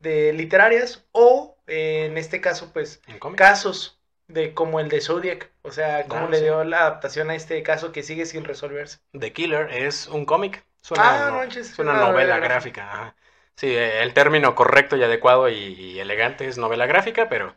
de 0.00 0.32
literarias 0.32 1.04
o, 1.12 1.56
eh, 1.66 2.06
en 2.06 2.18
este 2.18 2.40
caso, 2.40 2.72
pues, 2.72 3.02
En 3.06 3.18
casos 3.36 4.00
de 4.28 4.54
como 4.54 4.80
el 4.80 4.88
de 4.88 5.00
Zodiac. 5.00 5.50
O 5.62 5.72
sea, 5.72 6.08
cómo 6.08 6.26
Ah, 6.26 6.30
le 6.30 6.38
sí. 6.38 6.44
dio 6.44 6.64
la 6.64 6.80
adaptación 6.80 7.30
a 7.30 7.34
este 7.34 7.62
caso 7.62 7.92
que 7.92 8.02
sigue 8.02 8.26
sin 8.26 8.44
resolverse. 8.44 8.98
The 9.12 9.32
Killer 9.32 9.68
es 9.70 10.06
un 10.08 10.24
cómic. 10.24 10.64
Es 10.82 10.90
una, 10.90 11.02
Ah, 11.02 11.18
no- 11.18 11.32
no 11.32 11.38
manches, 11.38 11.70
es 11.72 11.78
una 11.78 11.92
una 11.92 12.00
novela 12.06 12.34
novela 12.34 12.40
gráfica. 12.40 12.92
ajá. 12.92 13.16
Sí, 13.56 13.66
eh, 13.68 14.02
el 14.02 14.14
término 14.14 14.54
correcto 14.54 14.96
y 14.96 15.02
adecuado 15.02 15.48
y, 15.48 15.54
y 15.56 15.98
elegante 16.00 16.46
es 16.48 16.56
novela 16.58 16.86
gráfica, 16.86 17.28
pero 17.28 17.54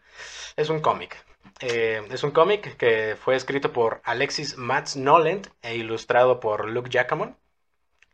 es 0.57 0.69
un 0.69 0.81
cómic. 0.81 1.17
Eh, 1.61 2.01
es 2.11 2.23
un 2.23 2.31
cómic 2.31 2.77
que 2.77 3.15
fue 3.19 3.35
escrito 3.35 3.73
por 3.73 4.01
Alexis 4.05 4.57
Mats 4.57 4.97
Noland 4.97 5.49
e 5.61 5.75
ilustrado 5.77 6.39
por 6.39 6.69
Luke 6.69 6.89
Jackamon. 6.91 7.37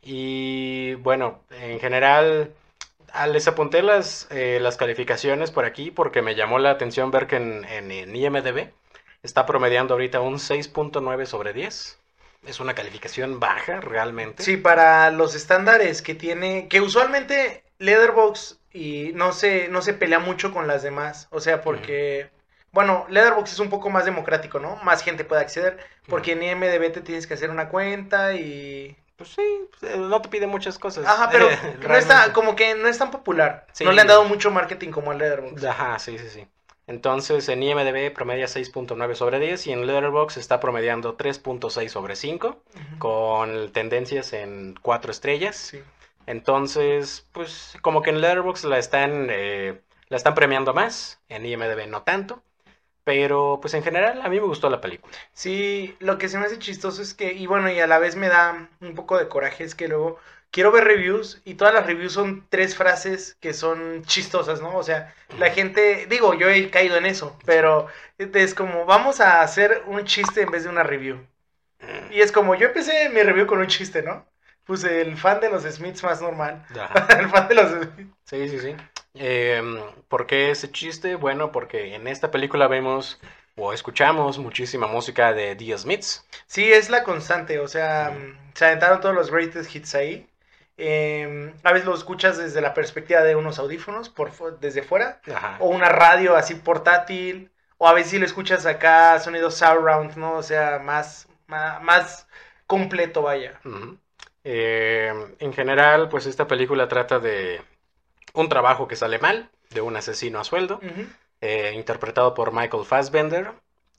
Y 0.02 0.94
bueno, 0.96 1.44
en 1.50 1.80
general, 1.80 2.54
les 3.28 3.46
apunté 3.48 3.82
las, 3.82 4.26
eh, 4.30 4.58
las 4.60 4.76
calificaciones 4.76 5.50
por 5.50 5.64
aquí 5.64 5.90
porque 5.90 6.22
me 6.22 6.34
llamó 6.34 6.58
la 6.58 6.70
atención 6.70 7.10
ver 7.10 7.26
que 7.26 7.36
en, 7.36 7.64
en- 7.64 7.90
en 7.90 8.14
IMDB 8.16 8.72
está 9.22 9.46
promediando 9.46 9.94
ahorita 9.94 10.20
un 10.20 10.38
6.9 10.38 11.26
sobre 11.26 11.52
10. 11.52 11.98
Es 12.46 12.60
una 12.60 12.74
calificación 12.74 13.38
baja 13.38 13.80
realmente. 13.80 14.42
Sí, 14.42 14.56
para 14.56 15.10
los 15.10 15.34
estándares 15.34 16.00
que 16.02 16.14
tiene, 16.14 16.68
que 16.68 16.80
usualmente 16.80 17.64
Leatherbox 17.78 18.58
y 18.72 19.12
no 19.14 19.32
se, 19.32 19.68
no 19.68 19.82
se 19.82 19.94
pelea 19.94 20.18
mucho 20.18 20.52
con 20.52 20.66
las 20.66 20.82
demás, 20.82 21.28
o 21.30 21.40
sea, 21.40 21.60
porque, 21.60 22.30
bueno, 22.72 23.04
Leatherbox 23.10 23.52
es 23.52 23.58
un 23.58 23.68
poco 23.70 23.90
más 23.90 24.04
democrático, 24.06 24.58
¿no? 24.60 24.76
Más 24.76 25.02
gente 25.02 25.24
puede 25.24 25.42
acceder, 25.42 25.78
porque 26.08 26.32
en 26.32 26.42
IMDB 26.42 26.92
te 26.92 27.00
tienes 27.02 27.26
que 27.26 27.34
hacer 27.34 27.50
una 27.50 27.68
cuenta 27.68 28.34
y... 28.34 28.96
pues 29.20 29.34
sí, 29.34 29.42
eh, 29.82 29.98
no 29.98 30.22
te 30.22 30.30
pide 30.30 30.46
muchas 30.46 30.78
cosas. 30.78 31.04
Ajá, 31.06 31.28
pero 31.30 31.50
Eh, 31.50 31.58
no 31.86 31.94
está, 31.94 32.32
como 32.32 32.56
que 32.56 32.74
no 32.74 32.88
es 32.88 32.96
tan 32.96 33.10
popular. 33.10 33.66
Sí. 33.72 33.84
No 33.84 33.92
le 33.92 34.00
han 34.00 34.06
dado 34.06 34.24
mucho 34.24 34.50
marketing 34.50 34.88
como 34.92 35.10
al 35.10 35.18
Letterboxd. 35.18 35.62
Ajá, 35.66 35.98
sí, 35.98 36.18
sí, 36.18 36.30
sí. 36.30 36.46
Entonces 36.86 37.46
en 37.50 37.62
IMDb 37.62 38.14
promedia 38.14 38.46
6.9 38.46 39.14
sobre 39.14 39.38
10 39.38 39.66
y 39.66 39.72
en 39.72 39.86
Letterboxd 39.86 40.38
está 40.38 40.58
promediando 40.58 41.18
3.6 41.18 41.88
sobre 41.90 42.16
5 42.16 42.48
Ujú. 42.48 42.98
con 42.98 43.70
tendencias 43.72 44.32
en 44.32 44.74
4 44.80 45.10
estrellas. 45.10 45.56
Sí. 45.56 45.82
Entonces, 46.24 47.28
pues 47.32 47.76
como 47.82 48.00
que 48.00 48.08
en 48.08 48.22
Letterboxd 48.22 48.64
la 48.64 48.78
están, 48.78 49.26
eh, 49.28 49.82
la 50.08 50.16
están 50.16 50.34
premiando 50.34 50.72
más, 50.72 51.20
en 51.28 51.44
IMDb 51.44 51.86
no 51.88 52.04
tanto. 52.04 52.42
Pero 53.10 53.58
pues 53.60 53.74
en 53.74 53.82
general 53.82 54.22
a 54.22 54.28
mí 54.28 54.38
me 54.38 54.46
gustó 54.46 54.70
la 54.70 54.80
película. 54.80 55.12
Sí, 55.32 55.96
lo 55.98 56.16
que 56.16 56.28
se 56.28 56.38
me 56.38 56.46
hace 56.46 56.60
chistoso 56.60 57.02
es 57.02 57.12
que, 57.12 57.32
y 57.32 57.48
bueno, 57.48 57.68
y 57.68 57.80
a 57.80 57.88
la 57.88 57.98
vez 57.98 58.14
me 58.14 58.28
da 58.28 58.68
un 58.80 58.94
poco 58.94 59.18
de 59.18 59.26
coraje, 59.26 59.64
es 59.64 59.74
que 59.74 59.88
luego 59.88 60.20
quiero 60.52 60.70
ver 60.70 60.84
reviews 60.84 61.42
y 61.44 61.54
todas 61.54 61.74
las 61.74 61.86
reviews 61.86 62.12
son 62.12 62.46
tres 62.50 62.76
frases 62.76 63.36
que 63.40 63.52
son 63.52 64.04
chistosas, 64.04 64.62
¿no? 64.62 64.76
O 64.76 64.84
sea, 64.84 65.12
la 65.40 65.50
gente, 65.50 66.06
digo, 66.08 66.34
yo 66.34 66.48
he 66.48 66.70
caído 66.70 66.96
en 66.98 67.06
eso, 67.06 67.36
pero 67.44 67.88
es 68.16 68.54
como, 68.54 68.84
vamos 68.84 69.20
a 69.20 69.42
hacer 69.42 69.82
un 69.88 70.04
chiste 70.04 70.42
en 70.42 70.52
vez 70.52 70.62
de 70.62 70.70
una 70.70 70.84
review. 70.84 71.26
Y 72.12 72.20
es 72.20 72.30
como, 72.30 72.54
yo 72.54 72.68
empecé 72.68 73.08
mi 73.08 73.22
review 73.24 73.48
con 73.48 73.58
un 73.58 73.66
chiste, 73.66 74.02
¿no? 74.02 74.24
Puse 74.62 75.00
el 75.00 75.16
fan 75.16 75.40
de 75.40 75.50
los 75.50 75.64
Smiths 75.64 76.04
más 76.04 76.22
normal. 76.22 76.64
El 77.18 77.28
fan 77.28 77.48
de 77.48 77.54
los 77.56 77.70
Smiths. 77.70 78.14
Sí, 78.24 78.48
sí, 78.48 78.60
sí. 78.60 78.76
Em, 79.14 79.78
¿por 80.08 80.26
qué 80.26 80.50
ese 80.50 80.70
chiste? 80.70 81.16
Bueno, 81.16 81.52
porque 81.52 81.94
en 81.94 82.06
esta 82.06 82.30
película 82.30 82.68
vemos 82.68 83.20
o 83.56 83.72
escuchamos 83.72 84.38
muchísima 84.38 84.86
música 84.86 85.32
de 85.32 85.56
The 85.56 85.76
Smiths. 85.76 86.24
Sí, 86.46 86.72
es 86.72 86.90
la 86.90 87.02
constante, 87.02 87.58
o 87.58 87.68
sea, 87.68 88.12
mm, 88.16 88.54
se 88.54 88.64
aventaron 88.64 89.00
todos 89.00 89.14
los 89.14 89.30
greatest 89.30 89.74
hits 89.74 89.94
ahí. 89.94 90.26
Eh, 90.76 91.52
a 91.62 91.72
veces 91.72 91.86
lo 91.86 91.94
escuchas 91.94 92.38
desde 92.38 92.60
la 92.62 92.72
perspectiva 92.72 93.22
de 93.22 93.36
unos 93.36 93.58
audífonos, 93.58 94.08
por 94.08 94.30
desde 94.60 94.82
fuera, 94.82 95.20
Ajá. 95.34 95.56
o 95.60 95.68
una 95.68 95.90
radio 95.90 96.36
así 96.36 96.54
portátil, 96.54 97.50
o 97.76 97.86
a 97.86 97.92
veces 97.92 98.12
si 98.12 98.18
lo 98.18 98.24
escuchas 98.24 98.64
acá, 98.64 99.18
sonido 99.20 99.50
surround, 99.50 100.16
¿no? 100.16 100.34
O 100.34 100.42
sea, 100.42 100.78
más, 100.78 101.28
más, 101.46 101.82
más 101.82 102.28
completo, 102.66 103.22
vaya. 103.22 103.60
Eh, 104.44 105.12
en 105.38 105.52
general, 105.52 106.08
pues 106.08 106.24
esta 106.26 106.46
película 106.46 106.88
trata 106.88 107.18
de 107.18 107.60
un 108.34 108.48
trabajo 108.48 108.88
que 108.88 108.96
sale 108.96 109.18
mal, 109.18 109.50
de 109.70 109.80
un 109.80 109.96
asesino 109.96 110.40
a 110.40 110.44
sueldo, 110.44 110.80
eh, 111.40 111.72
interpretado 111.74 112.34
por 112.34 112.52
Michael 112.52 112.84
Fassbender. 112.84 113.52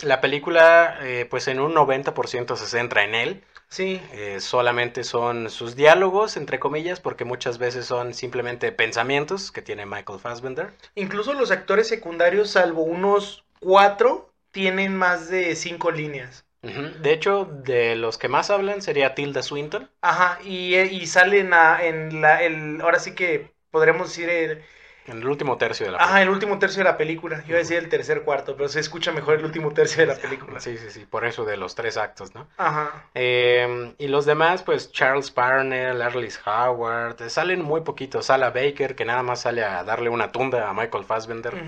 La 0.04 0.20
película, 0.20 0.98
eh, 1.02 1.28
pues 1.30 1.48
en 1.48 1.60
un 1.60 1.74
90% 1.74 2.56
se 2.56 2.66
centra 2.68 3.04
en 3.04 3.16
él. 3.16 3.44
Sí, 3.70 4.02
Eh, 4.14 4.40
solamente 4.42 5.04
son 5.04 5.50
sus 5.50 5.76
diálogos, 5.76 6.36
entre 6.36 6.60
comillas, 6.60 7.00
porque 7.00 7.24
muchas 7.24 7.58
veces 7.58 7.86
son 7.86 8.14
simplemente 8.14 8.72
pensamientos 8.72 9.52
que 9.52 9.62
tiene 9.62 9.86
Michael 9.86 10.20
Fassbender. 10.20 10.74
incluso 10.96 11.34
los 11.34 11.52
actores 11.52 11.88
secundarios, 11.88 12.52
salvo 12.52 12.84
unos 12.84 13.46
cuatro, 13.60 14.34
tienen 14.52 14.96
más 14.98 15.30
de 15.30 15.56
cinco 15.56 15.92
líneas. 15.92 16.46
De 16.62 17.12
hecho, 17.14 17.46
de 17.46 17.96
los 17.96 18.18
que 18.18 18.28
más 18.28 18.50
hablan 18.50 18.82
sería 18.82 19.16
Tilda 19.16 19.42
Swinton. 19.42 19.90
Ajá, 20.02 20.40
y, 20.44 20.76
y 20.76 21.08
salen 21.08 21.54
a- 21.54 21.84
en 21.84 22.22
la, 22.22 22.44
el, 22.44 22.82
ahora 22.82 23.00
sí 23.00 23.16
que 23.16 23.52
podremos 23.72 24.10
decir 24.10 24.30
el, 24.30 24.64
En 25.06 25.18
el 25.18 25.28
último 25.28 25.58
tercio 25.58 25.86
de 25.88 25.94
la 25.94 25.98
Ajá, 26.00 26.22
el 26.22 26.30
último 26.30 26.60
tercio 26.60 26.80
de 26.80 26.90
la 26.90 26.98
película. 26.98 27.40
Yo 27.42 27.50
iba 27.50 27.56
a 27.58 27.60
decir 27.60 27.78
el 27.78 27.90
tercer 27.90 28.24
cuarto, 28.24 28.56
pero 28.56 28.70
se 28.70 28.80
escucha 28.80 29.12
mejor 29.12 29.36
el 29.40 29.46
último 29.46 29.74
tercio 29.74 30.02
de 30.02 30.08
la 30.08 30.20
película. 30.20 30.60
Sí, 30.60 30.78
sí, 30.78 30.90
sí, 30.92 31.06
por 31.06 31.26
eso 31.26 31.46
de 31.46 31.58
los 31.58 31.76
tres 31.76 31.98
actos, 31.98 32.36
¿no? 32.36 32.48
Ajá. 32.58 33.10
Eh, 33.16 33.96
y 33.98 34.08
los 34.08 34.26
demás, 34.26 34.64
pues 34.64 34.92
Charles 34.92 35.32
Parnell, 35.32 36.02
Arliss 36.02 36.40
Howard, 36.46 37.22
eh, 37.22 37.30
salen 37.30 37.62
muy 37.64 37.82
poquitos. 37.82 38.28
Sala 38.28 38.52
Baker, 38.52 38.96
que 38.96 39.06
nada 39.06 39.24
más 39.24 39.42
sale 39.42 39.64
a 39.64 39.84
darle 39.84 40.10
una 40.10 40.32
tunda 40.32 40.70
a 40.70 40.74
Michael 40.74 41.06
Fassbender. 41.06 41.64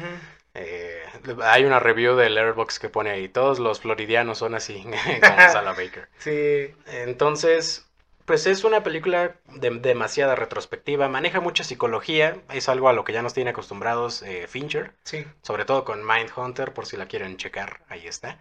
Eh, 0.55 1.03
hay 1.41 1.65
una 1.65 1.79
review 1.79 2.15
del 2.15 2.37
Airbox 2.37 2.77
que 2.79 2.89
pone 2.89 3.09
ahí, 3.09 3.27
todos 3.29 3.57
los 3.59 3.81
floridianos 3.81 4.37
son 4.37 4.53
así, 4.55 4.83
como 5.25 5.47
Sala 5.47 5.73
Baker. 5.73 6.09
Sí. 6.17 6.75
Entonces, 6.85 7.89
pues 8.25 8.47
es 8.47 8.63
una 8.63 8.83
película 8.83 9.35
de 9.55 9.69
demasiada 9.71 10.35
retrospectiva, 10.35 11.09
maneja 11.09 11.39
mucha 11.41 11.63
psicología, 11.63 12.41
es 12.51 12.69
algo 12.69 12.89
a 12.89 12.93
lo 12.93 13.03
que 13.03 13.13
ya 13.13 13.21
nos 13.21 13.33
tiene 13.33 13.51
acostumbrados 13.51 14.21
eh, 14.23 14.47
Fincher, 14.47 14.93
Sí. 15.03 15.25
sobre 15.41 15.65
todo 15.65 15.85
con 15.85 16.05
Mindhunter, 16.05 16.73
por 16.73 16.85
si 16.85 16.97
la 16.97 17.07
quieren 17.07 17.37
checar, 17.37 17.81
ahí 17.89 18.07
está. 18.07 18.39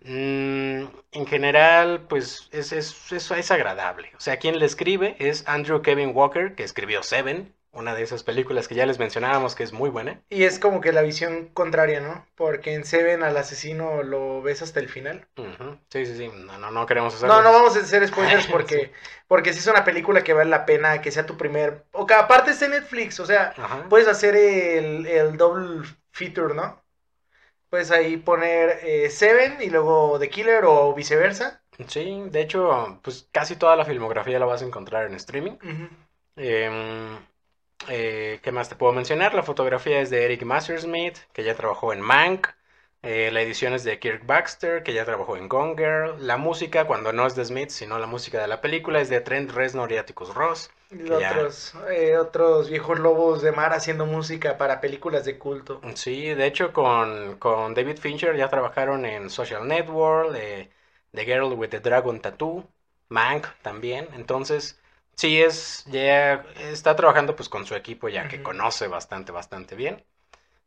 Mm, 0.00 0.84
en 1.12 1.26
general, 1.26 2.06
pues 2.08 2.48
es, 2.52 2.72
es, 2.72 3.12
es, 3.12 3.30
es 3.30 3.50
agradable. 3.50 4.12
O 4.16 4.20
sea, 4.20 4.38
quien 4.38 4.58
le 4.58 4.66
escribe 4.66 5.16
es 5.18 5.44
Andrew 5.48 5.82
Kevin 5.82 6.12
Walker, 6.14 6.54
que 6.54 6.64
escribió 6.64 7.02
Seven, 7.02 7.54
una 7.74 7.94
de 7.94 8.02
esas 8.02 8.22
películas 8.22 8.68
que 8.68 8.74
ya 8.74 8.86
les 8.86 8.98
mencionábamos 8.98 9.54
que 9.54 9.62
es 9.64 9.72
muy 9.72 9.90
buena. 9.90 10.20
Y 10.30 10.44
es 10.44 10.58
como 10.58 10.80
que 10.80 10.92
la 10.92 11.02
visión 11.02 11.48
contraria, 11.54 12.00
¿no? 12.00 12.26
Porque 12.36 12.74
en 12.74 12.84
Seven 12.84 13.22
al 13.22 13.36
asesino 13.36 14.02
lo 14.02 14.42
ves 14.42 14.62
hasta 14.62 14.80
el 14.80 14.88
final. 14.88 15.26
Sí, 15.90 16.06
sí, 16.06 16.16
sí, 16.16 16.28
no, 16.28 16.58
no, 16.58 16.70
no 16.70 16.86
queremos 16.86 17.14
hacerlo. 17.14 17.34
No, 17.36 17.42
no 17.42 17.52
vamos 17.52 17.76
a 17.76 17.80
hacer 17.80 18.06
spoilers 18.06 18.46
porque, 18.50 18.76
Sí. 18.86 18.90
porque 19.26 19.52
sí 19.52 19.58
es 19.58 19.66
una 19.66 19.84
película 19.84 20.24
que 20.24 20.32
vale 20.32 20.50
la 20.50 20.66
pena 20.66 21.00
que 21.00 21.10
sea 21.10 21.26
tu 21.26 21.36
primer... 21.36 21.84
O 21.92 22.06
que 22.06 22.14
aparte 22.14 22.52
esté 22.52 22.66
en 22.66 22.72
Netflix, 22.72 23.20
o 23.20 23.26
sea, 23.26 23.54
puedes 23.88 24.08
hacer 24.08 24.36
el, 24.36 25.06
el 25.06 25.36
double 25.36 25.86
feature, 26.12 26.54
¿no? 26.54 26.82
Puedes 27.70 27.90
ahí 27.90 28.16
poner 28.18 28.78
eh, 28.82 29.10
Seven 29.10 29.58
y 29.60 29.68
luego 29.68 30.18
The 30.20 30.30
Killer 30.30 30.64
o 30.64 30.94
viceversa. 30.94 31.60
Sí, 31.88 32.22
de 32.30 32.40
hecho, 32.40 33.00
pues 33.02 33.28
casi 33.32 33.56
toda 33.56 33.74
la 33.74 33.84
filmografía 33.84 34.38
la 34.38 34.46
vas 34.46 34.62
a 34.62 34.64
encontrar 34.64 35.06
en 35.06 35.14
streaming. 35.14 35.56
Eh, 36.36 37.18
¿qué 37.86 38.50
más 38.52 38.68
te 38.68 38.76
puedo 38.76 38.92
mencionar? 38.92 39.34
La 39.34 39.42
fotografía 39.42 40.00
es 40.00 40.10
de 40.10 40.24
Eric 40.24 40.42
Mastersmith, 40.44 41.18
que 41.32 41.44
ya 41.44 41.54
trabajó 41.54 41.92
en 41.92 42.00
Mank. 42.00 42.48
Eh, 43.02 43.30
la 43.32 43.42
edición 43.42 43.74
es 43.74 43.84
de 43.84 43.98
Kirk 43.98 44.24
Baxter, 44.26 44.82
que 44.82 44.94
ya 44.94 45.04
trabajó 45.04 45.36
en 45.36 45.48
Gone 45.48 45.74
Girl. 45.76 46.26
La 46.26 46.36
música, 46.38 46.86
cuando 46.86 47.12
no 47.12 47.26
es 47.26 47.34
de 47.36 47.44
Smith, 47.44 47.68
sino 47.70 47.98
la 47.98 48.06
música 48.06 48.40
de 48.40 48.48
la 48.48 48.60
película, 48.60 49.00
es 49.00 49.10
de 49.10 49.20
Trent 49.20 49.50
Reznor 49.50 49.92
y 49.92 49.98
Atticus 49.98 50.34
Ross. 50.34 50.70
Y 50.90 51.10
Ya. 51.10 51.30
otros, 51.30 51.74
eh, 51.90 52.16
otros 52.16 52.70
viejos 52.70 52.98
lobos 52.98 53.42
de 53.42 53.52
mar 53.52 53.72
haciendo 53.72 54.06
música 54.06 54.56
para 54.56 54.80
películas 54.80 55.24
de 55.24 55.38
culto. 55.38 55.80
Sí, 55.96 56.28
de 56.34 56.46
hecho, 56.46 56.72
con, 56.72 57.36
con 57.38 57.74
David 57.74 57.98
Fincher 57.98 58.36
ya 58.36 58.48
trabajaron 58.48 59.04
en 59.04 59.28
Social 59.28 59.66
Network, 59.66 60.34
eh, 60.36 60.70
The 61.12 61.24
Girl 61.24 61.52
with 61.54 61.68
the 61.70 61.80
Dragon 61.80 62.20
Tattoo, 62.20 62.66
Mank 63.08 63.46
también. 63.62 64.08
Entonces, 64.14 64.80
sí, 65.16 65.40
es, 65.42 65.84
ya 65.86 66.44
está 66.56 66.96
trabajando 66.96 67.36
pues 67.36 67.48
con 67.48 67.66
su 67.66 67.74
equipo 67.74 68.08
ya 68.08 68.28
que 68.28 68.42
conoce 68.42 68.88
bastante, 68.88 69.32
bastante 69.32 69.76
bien. 69.76 70.04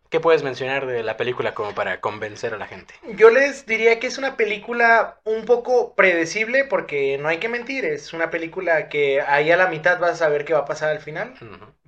¿Qué 0.10 0.20
puedes 0.20 0.44
mencionar 0.44 0.88
de 0.88 1.04
la 1.04 1.18
película 1.18 1.54
como 1.56 1.76
para 1.76 2.02
convencer 2.02 2.54
a 2.54 2.58
la 2.58 2.68
gente? 2.68 2.96
Yo 3.16 3.30
les 3.30 3.66
diría 3.66 4.00
que 4.00 4.08
es 4.08 4.18
una 4.18 4.36
película 4.38 5.20
un 5.24 5.46
poco 5.46 5.96
predecible 5.96 6.66
porque 6.66 7.18
no 7.18 7.30
hay 7.30 7.40
que 7.40 7.48
mentir, 7.50 7.86
es 7.86 8.12
una 8.14 8.30
película 8.30 8.90
que 8.90 9.22
ahí 9.22 9.52
a 9.52 9.58
la 9.58 9.68
mitad 9.68 10.00
vas 10.00 10.12
a 10.12 10.16
saber 10.16 10.46
qué 10.46 10.54
va 10.54 10.60
a 10.60 10.66
pasar 10.66 10.90
al 10.90 11.00
final, 11.00 11.40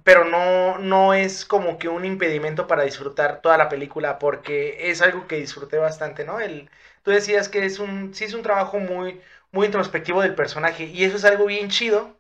pero 0.03 0.25
no, 0.25 0.77
no 0.79 1.13
es 1.13 1.45
como 1.45 1.77
que 1.79 1.89
un 1.89 2.05
impedimento 2.05 2.67
para 2.67 2.83
disfrutar 2.83 3.41
toda 3.41 3.57
la 3.57 3.69
película 3.69 4.19
porque 4.19 4.89
es 4.91 5.01
algo 5.01 5.27
que 5.27 5.37
disfruté 5.37 5.77
bastante, 5.77 6.23
¿no? 6.25 6.39
El, 6.39 6.69
tú 7.03 7.11
decías 7.11 7.49
que 7.49 7.65
es 7.65 7.79
un, 7.79 8.13
sí 8.13 8.25
es 8.25 8.33
un 8.33 8.43
trabajo 8.43 8.79
muy, 8.79 9.21
muy 9.51 9.65
introspectivo 9.67 10.21
del 10.21 10.35
personaje 10.35 10.85
y 10.85 11.03
eso 11.03 11.17
es 11.17 11.25
algo 11.25 11.45
bien 11.47 11.69
chido. 11.69 12.18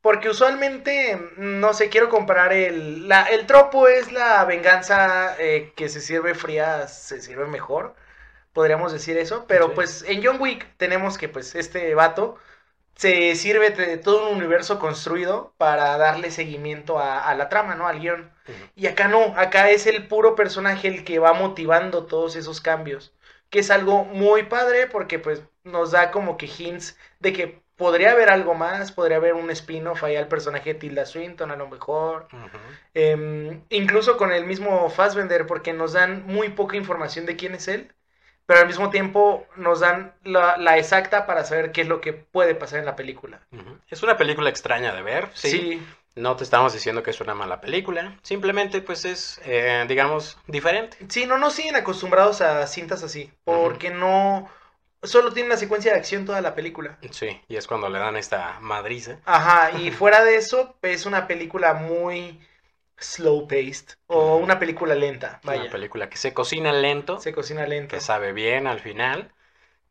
Porque 0.00 0.28
usualmente, 0.30 1.18
no 1.36 1.74
sé, 1.74 1.88
quiero 1.88 2.08
comparar 2.08 2.52
el... 2.52 3.08
La, 3.08 3.24
el 3.24 3.46
tropo 3.46 3.88
es 3.88 4.12
la 4.12 4.44
venganza 4.44 5.36
eh, 5.38 5.72
que 5.76 5.88
se 5.88 6.00
sirve 6.00 6.34
fría, 6.34 6.86
se 6.88 7.20
sirve 7.20 7.46
mejor. 7.46 7.94
Podríamos 8.52 8.92
decir 8.92 9.18
eso. 9.18 9.46
Pero 9.48 9.68
Sí. 9.68 9.72
pues 9.74 10.02
en 10.08 10.24
John 10.24 10.40
Wick 10.40 10.66
tenemos 10.78 11.18
que 11.18 11.28
pues 11.28 11.54
este 11.56 11.94
vato 11.94 12.38
se 12.96 13.34
sirve 13.36 13.70
de 13.70 13.98
todo 13.98 14.28
un 14.30 14.36
universo 14.38 14.78
construido 14.80 15.54
para 15.58 15.96
darle 15.98 16.30
seguimiento 16.30 16.98
a, 16.98 17.28
a 17.28 17.34
la 17.36 17.48
trama, 17.48 17.74
¿no? 17.76 17.88
Al 17.88 18.00
guion. 18.00 18.32
Y 18.76 18.86
acá 18.88 19.08
no, 19.08 19.34
acá 19.36 19.70
es 19.70 19.86
el 19.86 20.08
puro 20.08 20.34
personaje 20.34 20.88
el 20.88 21.04
que 21.04 21.18
va 21.18 21.32
motivando 21.34 22.06
todos 22.06 22.36
esos 22.36 22.60
cambios. 22.60 23.14
Que 23.50 23.60
es 23.60 23.70
algo 23.70 24.04
muy 24.04 24.44
padre 24.44 24.86
porque 24.88 25.18
pues 25.18 25.42
nos 25.64 25.92
da 25.92 26.10
como 26.10 26.36
que 26.36 26.46
hints 26.46 26.98
de 27.20 27.32
que 27.32 27.62
podría 27.78 28.10
haber 28.10 28.28
algo 28.28 28.54
más, 28.54 28.92
podría 28.92 29.16
haber 29.16 29.32
un 29.34 29.50
spin-off 29.50 30.04
ahí 30.04 30.16
al 30.16 30.28
personaje 30.28 30.74
de 30.74 30.80
Tilda 30.80 31.06
Swinton 31.06 31.50
a 31.50 31.56
lo 31.56 31.68
mejor. 31.68 32.28
Em, 32.92 33.62
incluso 33.70 34.18
con 34.18 34.32
el 34.32 34.44
mismo 34.44 34.90
Fassbender 34.90 35.46
porque 35.46 35.72
nos 35.72 35.94
dan 35.94 36.26
muy 36.26 36.50
poca 36.50 36.76
información 36.76 37.24
de 37.24 37.36
quién 37.36 37.54
es 37.54 37.68
él. 37.68 37.94
Pero 38.44 38.60
al 38.60 38.66
mismo 38.66 38.90
tiempo 38.90 39.46
nos 39.56 39.80
dan 39.80 40.14
la, 40.24 40.56
la 40.56 40.78
exacta 40.78 41.26
para 41.26 41.44
saber 41.44 41.70
qué 41.70 41.82
es 41.82 41.88
lo 41.88 42.00
que 42.00 42.14
puede 42.14 42.54
pasar 42.54 42.78
en 42.78 42.86
la 42.86 42.96
película. 42.96 43.40
Es 43.88 44.02
una 44.02 44.16
película 44.16 44.48
extraña 44.48 44.94
de 44.94 45.02
ver, 45.02 45.28
sí. 45.34 45.50
sí. 45.50 45.86
No 46.16 46.34
te 46.34 46.44
estamos 46.44 46.72
diciendo 46.72 47.02
que 47.02 47.10
es 47.10 47.20
una 47.20 47.34
mala 47.34 47.60
película, 47.60 48.18
simplemente 48.22 48.80
pues 48.80 49.04
es, 49.04 49.40
eh, 49.44 49.84
digamos, 49.86 50.36
diferente. 50.48 50.96
Sí, 51.08 51.26
no 51.26 51.38
nos 51.38 51.52
siguen 51.52 51.76
acostumbrados 51.76 52.40
a 52.40 52.66
cintas 52.66 53.04
así, 53.04 53.30
porque 53.44 53.90
no, 53.90 54.48
solo 55.02 55.32
tiene 55.32 55.48
una 55.48 55.56
secuencia 55.56 55.92
de 55.92 55.98
acción 55.98 56.24
toda 56.24 56.40
la 56.40 56.54
película. 56.54 56.98
Sí, 57.10 57.40
y 57.48 57.56
es 57.56 57.66
cuando 57.66 57.88
le 57.88 57.98
dan 57.98 58.16
esta 58.16 58.58
madriza. 58.60 59.18
Ajá, 59.24 59.78
y 59.78 59.90
fuera 59.92 60.24
de 60.24 60.36
eso, 60.36 60.76
es 60.82 61.06
una 61.06 61.26
película 61.26 61.74
muy 61.74 62.40
slow 62.98 63.46
paced 63.46 63.96
o 64.08 64.36
una 64.36 64.58
película 64.58 64.94
lenta, 64.94 65.40
vaya. 65.44 65.62
Una 65.62 65.70
película 65.70 66.10
que 66.10 66.16
se 66.16 66.34
cocina 66.34 66.72
lento, 66.72 67.20
Se 67.20 67.32
cocina 67.32 67.66
lento. 67.66 67.94
que 67.94 68.00
sabe 68.00 68.32
bien 68.32 68.66
al 68.66 68.80
final. 68.80 69.32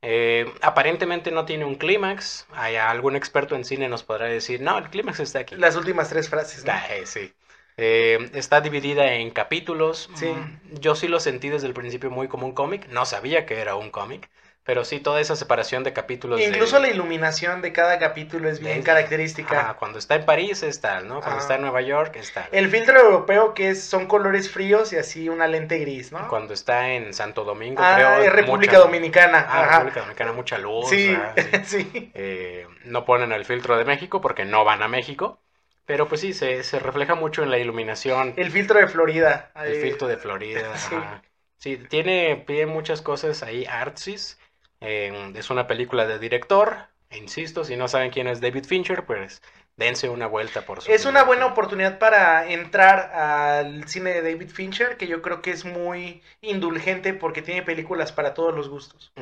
Eh, 0.01 0.45
aparentemente 0.61 1.31
no 1.31 1.45
tiene 1.45 1.65
un 1.65 1.75
clímax. 1.75 2.45
Hay 2.53 2.75
algún 2.75 3.15
experto 3.15 3.55
en 3.55 3.65
cine 3.65 3.89
nos 3.89 4.03
podrá 4.03 4.25
decir, 4.25 4.61
no, 4.61 4.77
el 4.77 4.89
clímax 4.89 5.19
está 5.19 5.39
aquí. 5.39 5.55
Las 5.55 5.75
últimas 5.75 6.09
tres 6.09 6.29
frases. 6.29 6.63
¿no? 6.65 6.71
Ah, 6.71 6.85
eh, 6.91 7.05
sí. 7.05 7.33
Eh, 7.77 8.29
está 8.33 8.61
dividida 8.61 9.13
en 9.13 9.31
capítulos. 9.31 10.09
Sí. 10.15 10.27
Mm, 10.27 10.79
Yo 10.79 10.95
sí 10.95 11.07
lo 11.07 11.19
sentí 11.19 11.49
desde 11.49 11.67
el 11.67 11.73
principio 11.73 12.09
muy 12.11 12.27
como 12.27 12.45
un 12.45 12.53
cómic. 12.53 12.87
No 12.89 13.05
sabía 13.05 13.45
que 13.45 13.59
era 13.59 13.75
un 13.75 13.89
cómic. 13.89 14.29
Pero 14.67 14.83
sí, 14.83 14.99
toda 14.99 15.21
esa 15.21 15.37
separación 15.37 15.85
de 15.85 15.93
capítulos. 15.93 16.39
de- 16.39 16.45
Incluso 16.45 16.77
la 16.79 16.89
iluminación 16.89 17.61
de 17.61 17.71
cada 17.71 17.99
capítulo 17.99 18.49
es 18.49 18.59
bien 18.59 18.79
de- 18.79 18.83
característica. 18.83 19.69
Ah, 19.69 19.75
cuando 19.79 19.97
está 19.97 20.15
en 20.15 20.25
París 20.25 20.61
es 20.61 20.81
tal, 20.81 21.07
¿no? 21.07 21.21
Cuando 21.21 21.39
está 21.39 21.55
en 21.55 21.61
Nueva 21.61 21.81
York 21.81 22.17
es 22.17 22.33
tal. 22.33 22.49
El 22.51 22.69
filtro 22.69 22.99
europeo 22.99 23.53
que 23.53 23.69
es, 23.69 23.81
son 23.81 24.07
colores 24.07 24.51
fríos 24.51 24.91
y 24.91 24.97
así 24.97 25.29
una 25.29 25.47
lente 25.47 25.77
gris, 25.79 26.11
¿no? 26.11 26.27
Cuando 26.27 26.53
está 26.53 26.89
en 26.89 27.13
Santo 27.13 27.45
Domingo, 27.45 27.81
ah, 27.81 27.93
creo. 27.95 28.23
es 28.23 28.33
República 28.33 28.73
mucha- 28.73 28.83
Dominicana. 28.85 29.45
Ah, 29.47 29.61
ajá. 29.63 29.71
República 29.77 29.99
Dominicana, 30.01 30.33
mucha 30.33 30.57
luz. 30.57 30.89
Sí, 30.89 31.17
ah, 31.17 31.33
sí. 31.37 31.43
sí. 31.63 32.11
Eh, 32.13 32.67
no 32.83 33.05
ponen 33.05 33.31
el 33.31 33.45
filtro 33.45 33.77
de 33.77 33.85
México 33.85 34.19
porque 34.19 34.43
no 34.43 34.65
van 34.65 34.83
a 34.83 34.89
México. 34.89 35.39
Pero 35.85 36.09
pues 36.09 36.19
sí, 36.19 36.33
se, 36.33 36.63
se 36.63 36.79
refleja 36.79 37.15
mucho 37.15 37.41
en 37.41 37.51
la 37.51 37.57
iluminación. 37.57 38.33
El 38.35 38.51
filtro 38.51 38.77
de 38.79 38.87
Florida. 38.87 39.49
El 39.55 39.71
eh, 39.75 39.81
filtro 39.81 40.09
de 40.09 40.17
Florida. 40.17 40.59
sí. 40.77 40.93
ajá. 40.93 41.21
Sí, 41.57 41.77
tiene, 41.77 42.43
tiene 42.45 42.65
muchas 42.65 43.01
cosas 43.01 43.43
ahí 43.43 43.65
artsis. 43.65 44.37
Eh, 44.81 45.33
es 45.35 45.49
una 45.49 45.67
película 45.67 46.05
de 46.05 46.19
director. 46.19 46.77
Insisto, 47.11 47.63
si 47.63 47.75
no 47.75 47.87
saben 47.87 48.11
quién 48.11 48.27
es 48.27 48.41
David 48.41 48.65
Fincher, 48.65 49.05
pues 49.05 49.41
dense 49.77 50.09
una 50.09 50.27
vuelta 50.27 50.65
por 50.65 50.81
su 50.81 50.91
Es 50.91 51.05
una 51.05 51.23
buena 51.23 51.45
oportunidad 51.45 51.99
para 51.99 52.49
entrar 52.51 53.11
al 53.13 53.87
cine 53.87 54.11
de 54.11 54.21
David 54.21 54.49
Fincher, 54.49 54.97
que 54.97 55.07
yo 55.07 55.21
creo 55.21 55.41
que 55.41 55.51
es 55.51 55.63
muy 55.65 56.21
indulgente 56.41 57.13
porque 57.13 57.41
tiene 57.41 57.61
películas 57.61 58.11
para 58.11 58.33
todos 58.33 58.53
los 58.53 58.67
gustos. 58.69 59.13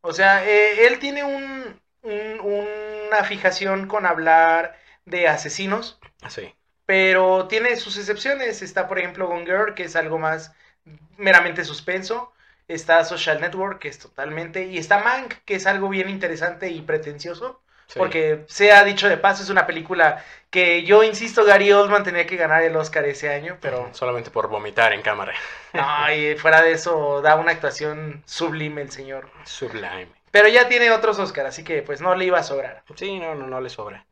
O 0.00 0.12
sea, 0.12 0.44
eh, 0.46 0.86
él 0.86 0.98
tiene 0.98 1.24
un, 1.24 1.78
un- 2.02 2.40
una 3.08 3.24
fijación 3.24 3.86
con 3.86 4.06
hablar 4.06 4.78
de 5.04 5.28
asesinos, 5.28 5.98
Sí. 6.28 6.54
pero 6.86 7.46
tiene 7.48 7.76
sus 7.76 7.98
excepciones. 7.98 8.62
Está, 8.62 8.88
por 8.88 8.98
ejemplo, 8.98 9.26
Gone 9.28 9.44
Girl, 9.44 9.74
que 9.74 9.84
es 9.84 9.96
algo 9.96 10.18
más 10.18 10.52
meramente 11.16 11.64
suspenso. 11.64 12.32
Está 12.72 13.04
Social 13.04 13.40
Network, 13.40 13.78
que 13.80 13.88
es 13.88 13.98
totalmente... 13.98 14.66
Y 14.66 14.78
está 14.78 14.98
Mank, 14.98 15.34
que 15.44 15.56
es 15.56 15.66
algo 15.66 15.88
bien 15.88 16.08
interesante 16.08 16.70
y 16.70 16.82
pretencioso. 16.82 17.60
sí. 17.86 17.98
Porque, 17.98 18.44
sea 18.48 18.84
dicho 18.84 19.08
de 19.08 19.16
paso, 19.16 19.42
es 19.42 19.50
una 19.50 19.66
película 19.66 20.24
que 20.50 20.84
yo 20.84 21.02
insisto, 21.02 21.44
Gary 21.44 21.72
Oldman 21.72 22.04
tenía 22.04 22.26
que 22.26 22.36
ganar 22.36 22.62
el 22.62 22.76
Oscar 22.76 23.04
ese 23.04 23.28
año, 23.28 23.58
pero... 23.60 23.88
Solamente 23.92 24.30
por 24.30 24.48
vomitar 24.48 24.92
en 24.92 25.02
cámara. 25.02 25.34
No, 25.72 26.12
y 26.12 26.36
fuera 26.36 26.62
de 26.62 26.72
eso, 26.72 27.22
da 27.22 27.36
una 27.36 27.52
actuación 27.52 28.22
sublime 28.26 28.82
el 28.82 28.90
señor. 28.90 29.30
Sublime. 29.44 30.08
Pero 30.30 30.48
ya 30.48 30.68
tiene 30.68 30.90
otros 30.92 31.18
Oscar, 31.18 31.46
así 31.46 31.64
que 31.64 31.82
pues 31.82 32.00
no 32.00 32.14
le 32.14 32.24
iba 32.24 32.38
a 32.38 32.44
sobrar. 32.44 32.84
Sí, 32.94 33.18
no, 33.18 33.34
no, 33.34 33.46
no 33.46 33.60
le 33.60 33.68
sobra. 33.70 34.06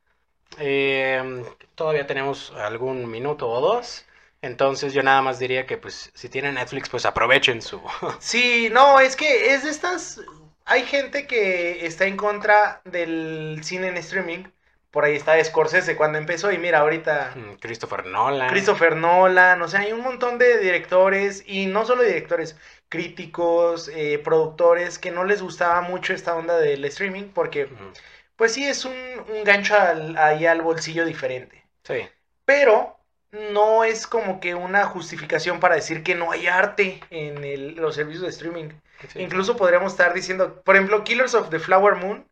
Eh, 0.58 1.44
todavía 1.74 2.06
tenemos 2.06 2.52
algún 2.52 3.08
minuto 3.10 3.48
o 3.48 3.60
dos. 3.60 4.04
Entonces 4.40 4.92
yo 4.92 5.02
nada 5.02 5.20
más 5.22 5.38
diría 5.38 5.66
que 5.66 5.76
pues 5.78 6.10
si 6.14 6.28
tienen 6.28 6.54
Netflix 6.54 6.88
pues 6.88 7.06
aprovechen 7.06 7.60
su... 7.62 7.80
Sí, 8.20 8.68
no, 8.70 9.00
es 9.00 9.16
que 9.16 9.54
es 9.54 9.64
de 9.64 9.70
estas... 9.70 10.20
Hay 10.64 10.82
gente 10.84 11.26
que 11.26 11.86
está 11.86 12.04
en 12.04 12.16
contra 12.16 12.82
del 12.84 13.60
cine 13.62 13.88
en 13.88 13.96
streaming. 13.96 14.44
Por 14.90 15.04
ahí 15.04 15.16
está 15.16 15.42
Scorsese 15.42 15.96
cuando 15.96 16.18
empezó 16.18 16.50
y 16.52 16.58
mira, 16.58 16.80
ahorita 16.80 17.34
Christopher 17.60 18.06
Nolan. 18.06 18.48
Christopher 18.50 18.96
Nolan, 18.96 19.60
o 19.62 19.68
sea, 19.68 19.80
hay 19.80 19.92
un 19.92 20.00
montón 20.02 20.38
de 20.38 20.58
directores 20.58 21.42
y 21.46 21.66
no 21.66 21.84
solo 21.84 22.02
directores, 22.02 22.56
críticos, 22.88 23.88
eh, 23.94 24.18
productores 24.18 24.98
que 24.98 25.10
no 25.10 25.24
les 25.24 25.42
gustaba 25.42 25.80
mucho 25.82 26.12
esta 26.14 26.34
onda 26.34 26.58
del 26.58 26.84
streaming 26.86 27.30
porque 27.34 27.64
Ujú. 27.64 27.74
pues 28.36 28.52
sí 28.52 28.64
es 28.64 28.84
un, 28.84 28.94
un 29.28 29.44
gancho 29.44 29.74
al- 29.74 30.16
ahí 30.18 30.46
al 30.46 30.62
bolsillo 30.62 31.04
diferente. 31.04 31.64
Sí. 31.84 32.08
Pero 32.44 32.97
no 33.32 33.84
es 33.84 34.06
como 34.06 34.40
que 34.40 34.54
una 34.54 34.86
justificación 34.86 35.60
para 35.60 35.74
decir 35.74 36.02
que 36.02 36.14
no 36.14 36.30
hay 36.32 36.46
arte 36.46 37.00
en 37.10 37.44
el- 37.44 37.74
los 37.76 37.94
servicios 37.94 38.22
de 38.24 38.30
streaming. 38.30 38.70
sí. 39.12 39.20
Incluso 39.20 39.56
podríamos 39.56 39.92
estar 39.92 40.12
diciendo, 40.14 40.62
por 40.62 40.76
ejemplo, 40.76 41.04
Killers 41.04 41.34
of 41.34 41.50
the 41.50 41.58
Flower 41.58 41.94
Moon 41.96 42.26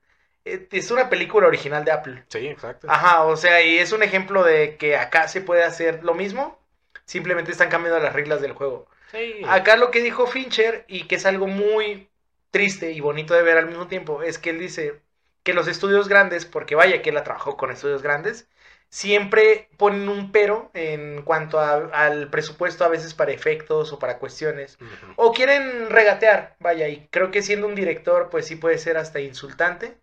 eh, 0.45 0.69
es 0.71 0.91
una 0.91 1.09
película 1.11 1.49
original 1.49 1.85
de 1.85 1.91
Apple. 1.93 2.25
Sí, 2.29 2.47
exacto. 2.47 2.87
Ajá, 2.91 3.25
o 3.25 3.37
sea, 3.37 3.63
y 3.63 3.79
es 3.79 3.93
un 3.93 4.03
ejemplo 4.03 4.45
de 4.45 4.77
que 4.77 4.97
acá 4.97 5.29
se 5.29 5.41
puede 5.41 5.65
hacer 5.65 6.05
lo 6.05 6.15
mismo, 6.15 6.59
simplemente 7.05 7.51
están 7.53 7.69
cambiando 7.69 8.01
las 8.01 8.13
reglas 8.13 8.41
del 8.41 8.53
juego. 8.53 8.87
Sí. 9.11 9.41
Acá 9.49 9.77
lo 9.77 9.91
que 9.91 10.01
dijo 10.03 10.27
Fincher, 10.27 10.85
y 10.89 11.05
que 11.09 11.17
es 11.17 11.27
algo 11.27 11.47
muy 11.49 12.09
triste 12.51 12.93
y 12.93 13.01
bonito 13.01 13.35
de 13.35 13.43
ver 13.43 13.59
al 13.59 13.67
mismo 13.67 13.89
tiempo, 13.89 14.23
es 14.23 14.39
que 14.39 14.51
él 14.51 14.59
dice 14.59 15.01
que 15.43 15.53
los 15.55 15.69
estudios 15.69 16.09
grandes, 16.09 16.45
porque 16.47 16.75
vaya 16.75 17.03
que 17.03 17.11
él 17.11 17.17
ha 17.17 17.25
trabajado 17.25 17.57
con 17.57 17.71
estudios 17.71 18.03
grandes, 18.03 18.49
siempre 18.89 19.69
ponen 19.77 20.09
un 20.09 20.33
pero 20.33 20.71
en 20.75 21.23
cuanto 21.23 21.61
a- 21.61 21.75
al 21.93 22.31
presupuesto 22.31 22.85
a 22.85 22.89
veces 22.89 23.15
para 23.15 23.33
efectos 23.33 23.93
o 23.93 23.99
para 23.99 24.19
cuestiones. 24.19 24.79
O 25.17 25.33
quieren 25.33 25.91
regatear, 25.91 26.57
vaya, 26.61 26.89
y 26.89 27.09
creo 27.11 27.31
que 27.31 27.43
siendo 27.43 27.67
un 27.67 27.75
director, 27.75 28.29
pues 28.31 28.47
sí 28.47 28.57
puede 28.57 28.79
ser 28.79 28.97
hasta 28.97 29.21
insultante 29.21 29.99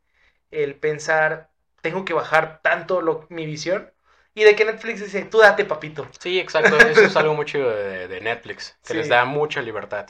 el 0.52 0.76
pensar, 0.76 1.50
tengo 1.82 2.06
que 2.06 2.14
bajar 2.14 2.62
tanto 2.62 3.02
lo- 3.02 3.26
mi 3.30 3.46
visión. 3.46 3.92
Y 4.36 4.44
de 4.44 4.56
que 4.56 4.66
Netflix 4.66 5.02
dice, 5.02 5.24
tú 5.26 5.40
date, 5.40 5.66
papito. 5.66 6.08
Sí, 6.20 6.40
exacto. 6.40 6.84
Eso 6.84 7.08
es 7.08 7.16
algo 7.16 7.34
muy 7.36 7.46
chido 7.46 7.70
de, 7.70 8.08
de 8.08 8.22
Netflix, 8.22 8.78
que 8.86 8.94
Sí. 8.94 8.98
les 8.98 9.10
da 9.10 9.26
mucha 9.26 9.62
libertad. 9.62 10.08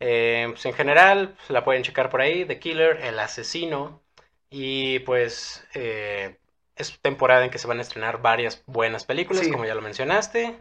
Eh, 0.00 0.48
pues 0.50 0.66
en 0.66 0.74
general, 0.74 1.34
pues, 1.36 1.50
la 1.50 1.64
pueden 1.64 1.84
checar 1.84 2.10
por 2.10 2.22
ahí. 2.22 2.46
The 2.46 2.60
Killer, 2.60 2.98
El 3.02 3.18
Asesino. 3.20 4.02
Y 4.50 5.00
pues 5.00 5.66
eh, 5.74 6.39
es 6.80 6.98
temporada 7.00 7.44
en 7.44 7.50
que 7.50 7.58
se 7.58 7.66
van 7.66 7.78
a 7.78 7.82
estrenar 7.82 8.20
varias 8.22 8.62
buenas 8.66 9.04
películas, 9.04 9.44
Sí. 9.44 9.50
como 9.52 9.64
ya 9.64 9.74
lo 9.74 9.82
mencionaste. 9.82 10.56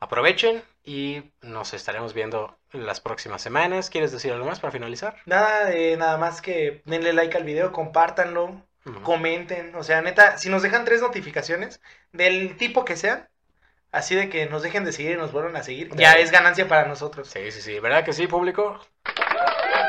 Aprovechen 0.00 0.62
y 0.84 1.32
nos 1.40 1.72
estaremos 1.72 2.12
viendo 2.12 2.58
las 2.72 3.00
próximas 3.00 3.40
semanas. 3.40 3.88
¿Quieres 3.90 4.12
decir 4.12 4.32
algo 4.32 4.44
más 4.44 4.60
para 4.60 4.70
finalizar? 4.72 5.16
Nada, 5.24 5.72
eh, 5.72 5.96
nada 5.96 6.18
más 6.18 6.42
que 6.42 6.82
denle 6.84 7.12
like 7.14 7.36
al 7.36 7.44
video, 7.44 7.72
compártanlo, 7.72 8.60
comenten. 9.02 9.74
O 9.76 9.82
sea, 9.82 10.02
neta, 10.02 10.36
si 10.36 10.50
nos 10.50 10.62
dejan 10.62 10.84
tres 10.84 11.00
notificaciones 11.00 11.80
del 12.12 12.56
tipo 12.58 12.84
que 12.84 12.96
sean, 12.96 13.28
así 13.92 14.14
de 14.14 14.28
que 14.28 14.44
nos 14.46 14.62
dejen 14.62 14.84
de 14.84 14.92
seguir 14.92 15.12
y 15.12 15.16
nos 15.16 15.32
vuelvan 15.32 15.56
a 15.56 15.62
seguir, 15.62 15.90
ya 15.96 16.12
es 16.14 16.30
ganancia 16.30 16.68
para 16.68 16.86
nosotros. 16.86 17.28
Sí, 17.28 17.50
sí, 17.50 17.62
sí. 17.62 17.78
¿Verdad 17.80 18.04
que 18.04 18.12
sí, 18.12 18.26
público? 18.26 18.78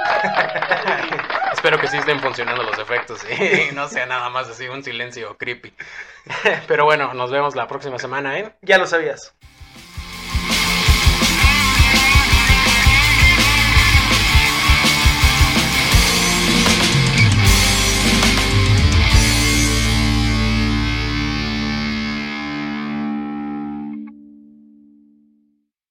Espero 1.54 1.80
que 1.80 1.88
sí 1.88 1.98
estén 1.98 2.20
funcionando 2.20 2.64
los 2.64 2.78
efectos 2.78 3.22
y 3.30 3.74
no 3.74 3.88
sea 3.88 4.06
nada 4.06 4.30
más 4.30 4.48
así 4.50 4.68
un 4.68 4.84
silencio 4.84 5.38
creepy. 5.38 5.74
Pero 6.68 6.86
bueno, 6.86 7.14
nos 7.14 7.32
vemos 7.32 7.56
la 7.56 7.68
próxima 7.68 7.98
semana, 7.98 8.38
¿eh? 8.40 8.56
Ya 8.62 8.78
lo 8.78 8.86
sabías. 8.88 9.34